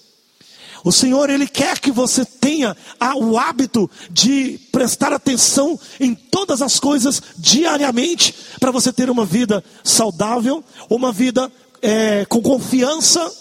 O 0.84 0.92
Senhor, 0.92 1.32
Ele 1.32 1.48
quer 1.48 1.80
que 1.80 1.92
você 1.92 2.24
tenha 2.24 2.78
o 3.20 3.38
hábito 3.40 3.90
de 4.12 4.60
prestar 4.72 5.12
atenção 5.12 5.78
em 6.00 6.14
todas 6.14 6.62
as 6.62 6.80
coisas 6.80 7.20
diariamente, 7.36 8.34
para 8.60 8.70
você 8.70 8.94
ter 8.94 9.10
uma 9.10 9.26
vida 9.26 9.64
saudável, 9.84 10.64
uma 10.88 11.12
vida 11.12 11.52
é, 11.82 12.26
com 12.26 12.42
confiança. 12.42 13.32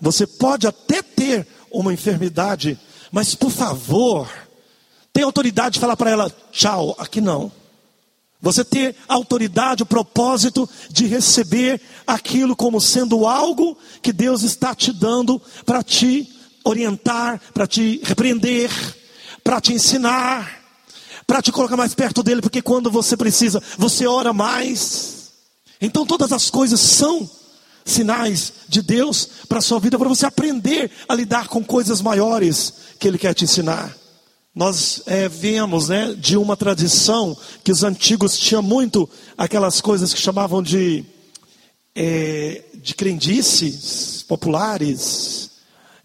Você 0.00 0.26
pode 0.26 0.66
até 0.66 1.02
ter 1.02 1.46
uma 1.70 1.92
enfermidade, 1.92 2.78
mas 3.10 3.34
por 3.34 3.50
favor, 3.50 4.28
tenha 5.12 5.26
autoridade 5.26 5.74
de 5.74 5.80
falar 5.80 5.96
para 5.96 6.10
ela: 6.10 6.32
tchau, 6.50 6.94
aqui 6.98 7.20
não. 7.20 7.50
Você 8.40 8.62
ter 8.62 8.94
autoridade, 9.08 9.82
o 9.82 9.86
propósito 9.86 10.68
de 10.90 11.06
receber 11.06 11.80
aquilo 12.06 12.54
como 12.54 12.78
sendo 12.78 13.26
algo 13.26 13.76
que 14.02 14.12
Deus 14.12 14.42
está 14.42 14.74
te 14.74 14.92
dando 14.92 15.40
para 15.64 15.82
te 15.82 16.28
orientar, 16.62 17.40
para 17.54 17.66
te 17.66 18.02
repreender, 18.04 18.70
para 19.42 19.62
te 19.62 19.72
ensinar, 19.72 20.62
para 21.26 21.40
te 21.40 21.50
colocar 21.50 21.76
mais 21.76 21.94
perto 21.94 22.22
dele, 22.22 22.42
porque 22.42 22.60
quando 22.60 22.90
você 22.90 23.16
precisa, 23.16 23.62
você 23.78 24.06
ora 24.06 24.32
mais. 24.32 25.32
Então 25.80 26.04
todas 26.04 26.30
as 26.32 26.50
coisas 26.50 26.80
são 26.80 27.28
sinais 27.84 28.52
de 28.68 28.80
Deus 28.82 29.28
para 29.48 29.58
a 29.58 29.62
sua 29.62 29.78
vida, 29.78 29.98
para 29.98 30.08
você 30.08 30.26
aprender 30.26 30.90
a 31.08 31.14
lidar 31.14 31.48
com 31.48 31.62
coisas 31.62 32.00
maiores 32.00 32.72
que 32.98 33.06
Ele 33.06 33.18
quer 33.18 33.34
te 33.34 33.44
ensinar. 33.44 33.94
Nós 34.54 35.02
é, 35.06 35.28
viemos 35.28 35.88
né, 35.88 36.14
de 36.14 36.36
uma 36.36 36.56
tradição 36.56 37.36
que 37.64 37.72
os 37.72 37.82
antigos 37.82 38.38
tinham 38.38 38.62
muito 38.62 39.08
aquelas 39.36 39.80
coisas 39.80 40.14
que 40.14 40.20
chamavam 40.20 40.62
de, 40.62 41.04
é, 41.94 42.62
de 42.74 42.94
crendices 42.94 44.24
populares. 44.28 45.50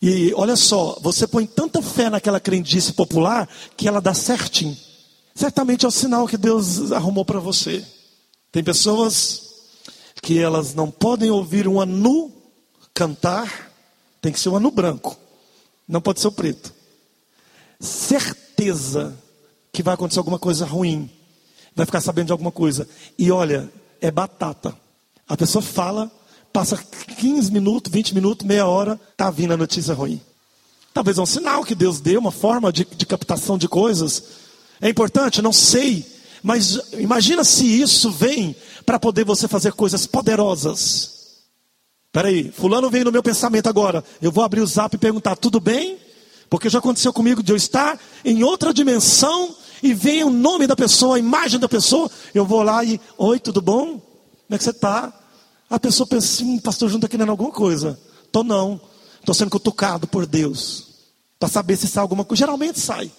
E 0.01 0.33
olha 0.33 0.55
só, 0.55 0.97
você 1.01 1.27
põe 1.27 1.45
tanta 1.45 1.81
fé 1.81 2.09
naquela 2.09 2.39
crendice 2.39 2.93
popular 2.93 3.47
que 3.77 3.87
ela 3.87 4.01
dá 4.01 4.15
certinho. 4.15 4.75
Certamente 5.35 5.85
é 5.85 5.87
o 5.87 5.91
sinal 5.91 6.27
que 6.27 6.37
Deus 6.37 6.91
arrumou 6.91 7.23
para 7.23 7.39
você. 7.39 7.85
Tem 8.51 8.63
pessoas 8.63 9.48
que 10.21 10.39
elas 10.39 10.73
não 10.73 10.89
podem 10.91 11.29
ouvir 11.29 11.67
um 11.67 11.79
anu 11.79 12.31
cantar, 12.93 13.71
tem 14.21 14.31
que 14.31 14.39
ser 14.39 14.49
um 14.49 14.55
anu 14.57 14.71
branco, 14.71 15.17
não 15.87 16.01
pode 16.01 16.19
ser 16.19 16.27
o 16.27 16.31
preto 16.31 16.79
certeza 17.79 19.17
que 19.71 19.81
vai 19.81 19.93
acontecer 19.93 20.19
alguma 20.19 20.37
coisa 20.37 20.65
ruim, 20.65 21.09
vai 21.75 21.85
ficar 21.85 22.01
sabendo 22.01 22.27
de 22.27 22.31
alguma 22.31 22.51
coisa. 22.51 22.87
E 23.17 23.31
olha, 23.31 23.71
é 24.01 24.11
batata. 24.11 24.75
A 25.27 25.37
pessoa 25.37 25.61
fala, 25.61 26.11
passa 26.51 26.77
15 26.77 27.51
minutos, 27.51 27.91
20 27.91 28.15
minutos, 28.15 28.45
meia 28.45 28.67
hora, 28.67 28.99
tá 29.15 29.31
vindo 29.31 29.53
a 29.53 29.57
notícia 29.57 29.93
ruim. 29.93 30.19
Talvez 30.93 31.17
é 31.17 31.21
um 31.21 31.25
sinal 31.25 31.63
que 31.63 31.75
Deus 31.75 31.99
deu, 31.99 32.19
uma 32.19 32.31
forma 32.31 32.73
de, 32.73 32.83
de 32.83 33.05
captação 33.05 33.57
de 33.57 33.67
coisas. 33.67 34.23
É 34.81 34.89
importante? 34.89 35.41
Não 35.41 35.53
sei. 35.53 36.05
Mas 36.41 36.79
imagina 36.93 37.43
se 37.43 37.65
isso 37.65 38.11
vem 38.11 38.55
para 38.85 38.99
poder 38.99 39.25
você 39.25 39.47
fazer 39.47 39.73
coisas 39.73 40.05
poderosas. 40.05 41.19
Peraí, 42.11 42.51
fulano 42.51 42.89
veio 42.89 43.05
no 43.05 43.11
meu 43.11 43.21
pensamento 43.21 43.67
agora. 43.67 44.03
Eu 44.21 44.31
vou 44.31 44.43
abrir 44.43 44.61
o 44.61 44.67
zap 44.67 44.95
e 44.95 44.99
perguntar, 44.99 45.35
tudo 45.35 45.59
bem? 45.59 45.97
Porque 46.49 46.69
já 46.69 46.79
aconteceu 46.79 47.13
comigo 47.13 47.43
de 47.43 47.51
eu 47.51 47.55
estar 47.55 47.99
em 48.25 48.43
outra 48.43 48.73
dimensão 48.73 49.55
e 49.83 49.93
vem 49.93 50.23
o 50.23 50.29
nome 50.29 50.65
da 50.65 50.75
pessoa, 50.75 51.15
a 51.15 51.19
imagem 51.19 51.59
da 51.59 51.69
pessoa, 51.69 52.09
eu 52.33 52.45
vou 52.45 52.63
lá 52.63 52.83
e, 52.83 52.99
oi, 53.17 53.39
tudo 53.39 53.61
bom? 53.61 53.99
Como 53.99 54.55
é 54.55 54.57
que 54.57 54.63
você 54.63 54.71
está? 54.71 55.13
A 55.69 55.79
pessoa 55.79 56.07
pensa 56.07 56.25
assim, 56.25 56.57
pastor, 56.59 56.89
junto 56.89 57.05
aqui 57.05 57.17
não 57.17 57.27
é 57.27 57.29
alguma 57.29 57.51
coisa. 57.51 57.99
Tô 58.31 58.43
não, 58.43 58.81
estou 59.19 59.35
sendo 59.35 59.51
cutucado 59.51 60.07
por 60.07 60.25
Deus. 60.25 60.87
Para 61.39 61.47
saber 61.47 61.77
se 61.77 61.87
sai 61.87 62.01
alguma 62.01 62.25
coisa. 62.25 62.39
Geralmente 62.39 62.79
sai. 62.79 63.11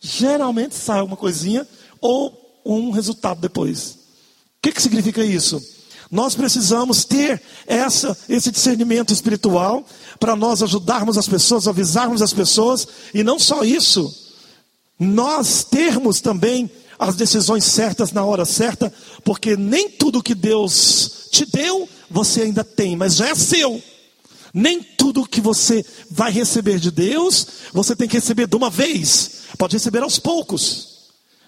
Geralmente 0.00 0.74
sai 0.74 0.98
alguma 0.98 1.16
coisinha 1.16 1.66
ou 2.00 2.41
um 2.64 2.90
resultado 2.90 3.40
depois. 3.40 3.90
O 3.92 3.96
que, 4.62 4.72
que 4.72 4.82
significa 4.82 5.24
isso? 5.24 5.62
Nós 6.10 6.34
precisamos 6.34 7.06
ter 7.06 7.40
essa, 7.66 8.16
esse 8.28 8.50
discernimento 8.50 9.12
espiritual 9.12 9.84
para 10.20 10.36
nós 10.36 10.62
ajudarmos 10.62 11.16
as 11.16 11.26
pessoas, 11.26 11.66
avisarmos 11.66 12.20
as 12.20 12.34
pessoas, 12.34 12.86
e 13.14 13.24
não 13.24 13.38
só 13.38 13.64
isso, 13.64 14.14
nós 14.98 15.64
termos 15.64 16.20
também 16.20 16.70
as 16.98 17.16
decisões 17.16 17.64
certas 17.64 18.12
na 18.12 18.24
hora 18.24 18.44
certa, 18.44 18.92
porque 19.24 19.56
nem 19.56 19.88
tudo 19.88 20.22
que 20.22 20.34
Deus 20.34 21.28
te 21.30 21.46
deu, 21.46 21.88
você 22.10 22.42
ainda 22.42 22.62
tem, 22.62 22.94
mas 22.94 23.16
já 23.16 23.28
é 23.30 23.34
seu. 23.34 23.82
Nem 24.52 24.82
tudo 24.82 25.26
que 25.26 25.40
você 25.40 25.84
vai 26.10 26.30
receber 26.30 26.78
de 26.78 26.90
Deus, 26.90 27.46
você 27.72 27.96
tem 27.96 28.06
que 28.06 28.16
receber 28.16 28.46
de 28.46 28.54
uma 28.54 28.68
vez, 28.68 29.30
pode 29.56 29.74
receber 29.74 30.02
aos 30.02 30.18
poucos. 30.18 30.91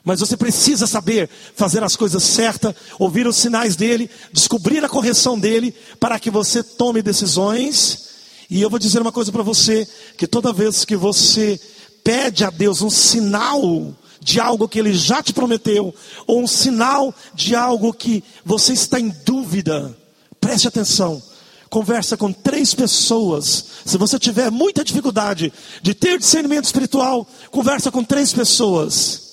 Mas 0.05 0.21
você 0.21 0.37
precisa 0.37 0.87
saber 0.87 1.31
fazer 1.57 1.83
as 1.83 1.97
coisas 1.97 2.23
certas, 2.23 2.75
ouvir 2.99 3.27
os 3.27 3.37
sinais 3.37 3.75
dele, 3.75 4.11
descobrir 4.31 4.85
a 4.85 4.89
correção 4.89 5.39
dele, 5.39 5.75
para 5.99 6.21
que 6.21 6.31
você 6.31 6.63
tome 6.63 7.01
decisões. 7.01 8.05
E 8.51 8.61
eu 8.61 8.69
vou 8.69 8.79
dizer 8.79 9.01
uma 9.01 9.11
coisa 9.11 9.33
para 9.33 9.43
você: 9.43 9.89
que 10.19 10.27
toda 10.27 10.53
vez 10.53 10.85
que 10.85 10.95
você 10.95 11.59
pede 12.05 12.45
a 12.45 12.51
Deus 12.51 12.83
um 12.83 12.91
sinal 12.91 13.95
de 14.21 14.39
algo 14.39 14.69
que 14.69 14.79
ele 14.79 14.93
já 14.93 15.23
te 15.23 15.33
prometeu, 15.33 15.95
ou 16.27 16.43
um 16.43 16.47
sinal 16.47 17.15
de 17.35 17.55
algo 17.55 17.93
que 17.93 18.23
você 18.45 18.75
está 18.75 19.01
em 19.01 19.09
dúvida, 19.25 19.97
preste 20.39 20.69
atenção. 20.69 21.23
Conversa 21.71 22.17
com 22.17 22.31
três 22.31 22.75
pessoas. 22.75 23.65
Se 23.87 23.97
você 23.97 24.19
tiver 24.19 24.51
muita 24.51 24.85
dificuldade 24.85 25.51
de 25.83 25.95
ter 25.95 26.19
discernimento 26.19 26.67
espiritual, 26.67 27.27
conversa 27.51 27.91
com 27.91 28.05
três 28.05 28.33
pessoas 28.33 29.24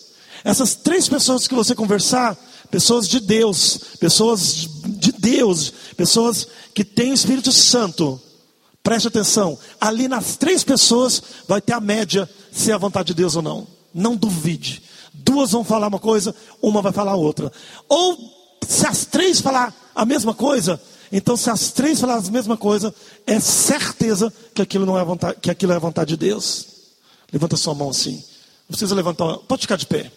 essas 0.44 0.76
três 0.76 1.08
pessoas 1.08 1.48
que 1.48 1.56
você 1.56 1.76
conversar, 1.76 2.38
pessoas 2.70 3.08
de 3.08 3.20
Deus, 3.20 3.80
pessoas 4.00 4.68
de 4.86 5.12
Deus, 5.12 5.74
pessoas 5.96 6.48
que 6.74 6.84
têm 6.84 7.12
o 7.12 7.14
Espírito 7.14 7.52
Santo, 7.52 8.20
preste 8.84 9.08
atenção, 9.08 9.58
ali 9.80 10.08
nas 10.08 10.38
três 10.38 10.64
pessoas 10.64 11.22
vai 11.48 11.62
ter 11.62 11.74
a 11.74 11.80
média 11.80 12.30
se 12.52 12.72
é 12.72 12.74
a 12.74 12.78
vontade 12.78 13.08
de 13.08 13.14
Deus 13.14 13.36
ou 13.36 13.42
não. 13.42 13.68
Não 13.94 14.16
duvide. 14.16 14.82
Duas 15.14 15.52
vão 15.52 15.64
falar 15.64 15.88
uma 15.88 16.00
coisa, 16.00 16.34
uma 16.62 16.82
vai 16.82 16.92
falar 16.92 17.16
outra. 17.16 17.52
Ou 17.88 18.18
se 18.68 18.88
as 18.88 19.06
três 19.06 19.42
falar 19.42 19.74
a 19.94 20.06
mesma 20.06 20.34
coisa, 20.34 20.82
então 21.12 21.36
se 21.36 21.50
as 21.50 21.72
três 21.72 22.00
falar 22.00 22.18
a 22.18 22.32
mesma 22.32 22.56
coisa, 22.56 22.94
é 23.28 23.40
certeza 23.40 24.34
que 24.56 24.62
aquilo 24.62 24.86
não 24.86 24.98
é 24.98 25.04
vontade, 25.04 25.38
que 25.42 25.52
aquilo 25.52 25.74
é 25.74 25.80
vontade 25.80 26.10
de 26.10 26.18
Deus. 26.18 26.66
Levanta 27.32 27.58
sua 27.58 27.76
mão 27.76 27.90
assim. 27.90 28.16
Não 28.16 28.70
precisa 28.70 28.96
levantar, 28.96 29.38
pode 29.40 29.64
ficar 29.64 29.76
de 29.76 29.86
pé. 29.86 30.12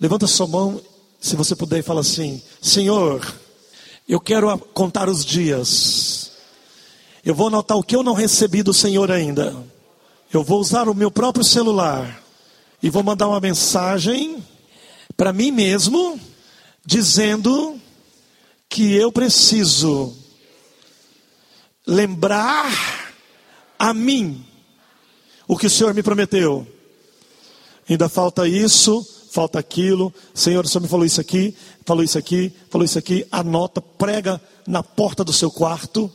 Levanta 0.00 0.26
sua 0.26 0.46
mão, 0.46 0.80
se 1.20 1.36
você 1.36 1.54
puder, 1.54 1.80
e 1.80 1.82
fala 1.82 2.00
assim: 2.00 2.42
Senhor, 2.62 3.20
eu 4.08 4.18
quero 4.18 4.56
contar 4.72 5.10
os 5.10 5.22
dias. 5.22 6.32
Eu 7.22 7.34
vou 7.34 7.48
anotar 7.48 7.76
o 7.76 7.82
que 7.82 7.94
eu 7.94 8.02
não 8.02 8.14
recebi 8.14 8.62
do 8.62 8.72
Senhor 8.72 9.10
ainda. 9.10 9.54
Eu 10.32 10.42
vou 10.42 10.58
usar 10.58 10.88
o 10.88 10.94
meu 10.94 11.10
próprio 11.10 11.44
celular 11.44 12.22
e 12.82 12.88
vou 12.88 13.02
mandar 13.02 13.28
uma 13.28 13.40
mensagem 13.40 14.42
para 15.18 15.34
mim 15.34 15.50
mesmo, 15.50 16.18
dizendo 16.82 17.78
que 18.70 18.94
eu 18.94 19.12
preciso 19.12 20.16
lembrar 21.86 23.12
a 23.78 23.92
mim 23.92 24.46
o 25.46 25.58
que 25.58 25.66
o 25.66 25.70
Senhor 25.70 25.92
me 25.92 26.02
prometeu. 26.02 26.66
Ainda 27.86 28.08
falta 28.08 28.48
isso 28.48 29.06
falta 29.30 29.58
aquilo. 29.58 30.12
Senhor, 30.34 30.64
o 30.64 30.68
Senhor 30.68 30.82
me 30.82 30.88
falou 30.88 31.06
isso 31.06 31.20
aqui, 31.20 31.54
falou 31.86 32.02
isso 32.02 32.18
aqui, 32.18 32.52
falou 32.68 32.84
isso 32.84 32.98
aqui. 32.98 33.26
Anota, 33.30 33.80
prega 33.80 34.40
na 34.66 34.82
porta 34.82 35.24
do 35.24 35.32
seu 35.32 35.50
quarto. 35.50 36.10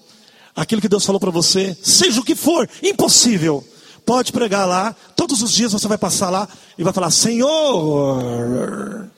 Aquilo 0.55 0.82
que 0.82 0.89
Deus 0.89 1.05
falou 1.05 1.20
para 1.20 1.32
você, 1.32 1.76
seja 1.82 2.22
o 2.22 2.24
que 2.24 2.36
for, 2.36 2.70
impossível. 2.82 3.66
Pode 4.05 4.32
pregar 4.32 4.68
lá, 4.68 4.95
todos 5.16 5.41
os 5.41 5.51
dias 5.51 5.72
você 5.72 5.88
vai 5.88 5.97
passar 5.97 6.30
lá 6.30 6.47
e 6.78 6.84
vai 6.84 6.93
falar: 6.93 7.09
Senhor. 7.11 9.09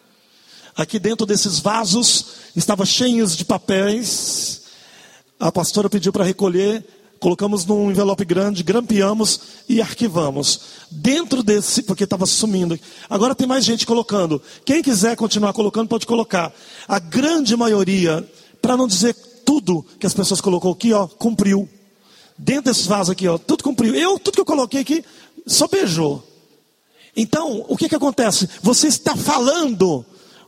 Aqui 0.76 1.00
dentro 1.00 1.26
desses 1.26 1.60
vasos 1.60 2.26
estava 2.56 2.86
cheios 2.86 3.36
de 3.36 3.44
papéis. 3.44 4.62
A 5.40 5.52
pastora 5.52 5.90
pediu 5.90 6.14
para 6.14 6.24
recolher 6.24 6.86
colocamos 7.20 7.66
num 7.66 7.92
envelope 7.92 8.24
grande, 8.26 8.64
grampeamos 8.64 9.40
e 9.68 9.82
arquivamos. 9.82 10.62
Dentro 10.90 11.44
desse, 11.44 11.84
porque 11.84 12.04
estava 12.04 12.26
sumindo. 12.26 12.80
Agora 13.10 13.36
tem 13.36 13.48
mais 13.48 13.66
gente 13.66 13.86
colocando. 13.86 14.42
Quem 14.66 14.82
quiser 14.82 15.16
continuar 15.16 15.54
colocando, 15.54 15.88
pode 15.88 16.06
colocar. 16.06 16.54
A 16.88 17.00
grande 17.00 17.56
maioria, 17.56 18.28
para 18.62 18.78
não 18.78 18.88
dizer 18.88 19.14
tudo 19.46 19.86
que 20.00 20.06
as 20.06 20.14
pessoas 20.14 20.42
colocou 20.42 20.72
aqui, 20.74 20.94
ó, 20.94 21.08
cumpriu. 21.08 21.68
Dentro 22.38 22.66
desses 22.66 22.86
vasos 22.86 23.12
aqui, 23.12 23.28
ó, 23.28 23.38
tudo 23.38 23.64
cumpriu. 23.64 23.96
Eu, 23.96 24.20
tudo 24.20 24.36
que 24.36 24.42
eu 24.42 24.46
coloquei 24.46 24.82
aqui, 24.82 25.04
só 25.46 25.68
beijou. 25.68 26.24
Então, 27.16 27.66
o 27.68 27.76
que, 27.76 27.90
que 27.90 27.96
acontece? 27.96 28.48
Você 28.62 28.88
está 28.88 29.16
falando 29.16 30.06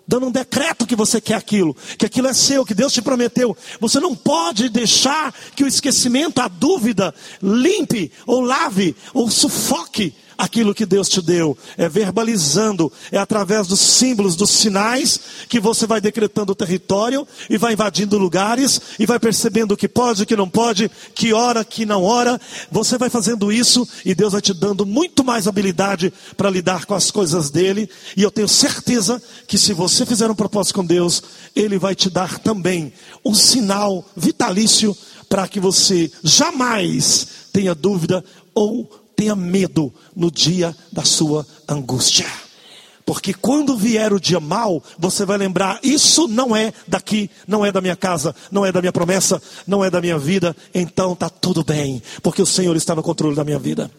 dando 0.09 0.25
um 0.25 0.31
decreto 0.31 0.87
que 0.87 0.95
você 0.95 1.21
quer 1.21 1.35
aquilo, 1.35 1.77
que 1.95 2.05
aquilo 2.07 2.27
é 2.27 2.33
seu, 2.33 2.65
que 2.65 2.73
Deus 2.73 2.91
te 2.91 2.99
prometeu. 2.99 3.55
Você 3.79 3.99
não 3.99 4.15
pode 4.15 4.67
deixar 4.67 5.31
que 5.55 5.63
o 5.63 5.67
esquecimento, 5.67 6.41
a 6.41 6.47
dúvida, 6.47 7.13
limpe 7.39 8.11
ou 8.25 8.41
lave 8.41 8.95
ou 9.13 9.29
sufoque 9.29 10.15
aquilo 10.39 10.73
que 10.73 10.85
Deus 10.85 11.09
te 11.09 11.21
deu. 11.21 11.57
É 11.77 11.89
verbalizando, 11.89 12.91
é 13.11 13.17
através 13.17 13.67
dos 13.67 13.81
símbolos, 13.81 14.37
dos 14.37 14.49
sinais, 14.49 15.19
que 15.49 15.59
você 15.59 15.85
vai 15.85 15.99
decretando 15.99 16.53
o 16.53 16.55
território 16.55 17.27
e 17.49 17.57
vai 17.57 17.73
invadindo 17.73 18.17
lugares 18.17 18.79
e 18.97 19.05
vai 19.05 19.19
percebendo 19.19 19.73
o 19.73 19.77
que 19.77 19.89
pode, 19.89 20.23
o 20.23 20.25
que 20.25 20.37
não 20.37 20.49
pode, 20.49 20.89
que 21.13 21.33
hora, 21.33 21.65
que 21.65 21.85
não 21.85 22.03
hora. 22.03 22.39
Você 22.71 22.97
vai 22.97 23.09
fazendo 23.09 23.51
isso 23.51 23.85
e 24.05 24.15
Deus 24.15 24.31
vai 24.31 24.41
te 24.41 24.53
dando 24.53 24.85
muito 24.85 25.25
mais 25.25 25.45
habilidade 25.45 26.13
para 26.37 26.49
lidar 26.49 26.85
com 26.85 26.95
as 26.95 27.11
coisas 27.11 27.49
dele. 27.49 27.89
E 28.15 28.23
eu 28.23 28.31
tenho 28.31 28.47
certeza 28.47 29.21
que 29.45 29.57
se 29.57 29.73
você 29.73 30.05
fizer 30.05 30.31
um 30.31 30.35
propósito 30.35 30.75
com 30.75 30.85
Deus, 30.85 31.21
ele 31.53 31.77
vai 31.77 31.93
te 31.93 32.09
dar 32.09 32.39
também 32.39 32.93
um 33.25 33.33
sinal 33.33 34.05
vitalício 34.15 34.95
para 35.27 35.47
que 35.47 35.59
você 35.59 36.09
jamais 36.23 37.27
tenha 37.51 37.75
dúvida 37.75 38.23
ou 38.55 38.89
tenha 39.19 39.35
medo 39.35 39.93
no 40.15 40.31
dia 40.31 40.73
da 40.93 41.03
sua 41.03 41.45
angústia. 41.67 42.25
Porque 43.05 43.33
quando 43.33 43.75
vier 43.75 44.13
o 44.13 44.19
dia 44.19 44.39
mal, 44.39 44.81
você 44.97 45.25
vai 45.25 45.37
lembrar: 45.37 45.77
isso 45.83 46.25
não 46.25 46.55
é 46.55 46.71
daqui, 46.87 47.29
não 47.45 47.65
é 47.65 47.71
da 47.71 47.81
minha 47.81 47.97
casa, 47.97 48.33
não 48.49 48.65
é 48.65 48.71
da 48.71 48.79
minha 48.79 48.93
promessa, 48.93 49.41
não 49.67 49.83
é 49.83 49.89
da 49.89 49.99
minha 49.99 50.17
vida. 50.17 50.55
Então 50.73 51.11
está 51.11 51.29
tudo 51.29 51.65
bem, 51.65 52.01
porque 52.23 52.41
o 52.41 52.45
Senhor 52.45 52.77
está 52.77 52.95
no 52.95 53.03
controle 53.03 53.35
da 53.35 53.43
minha 53.43 53.59
vida. 53.59 53.91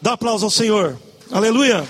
Dá 0.00 0.12
aplauso 0.12 0.44
ao 0.44 0.50
Senhor. 0.52 0.96
Aleluia. 1.32 1.84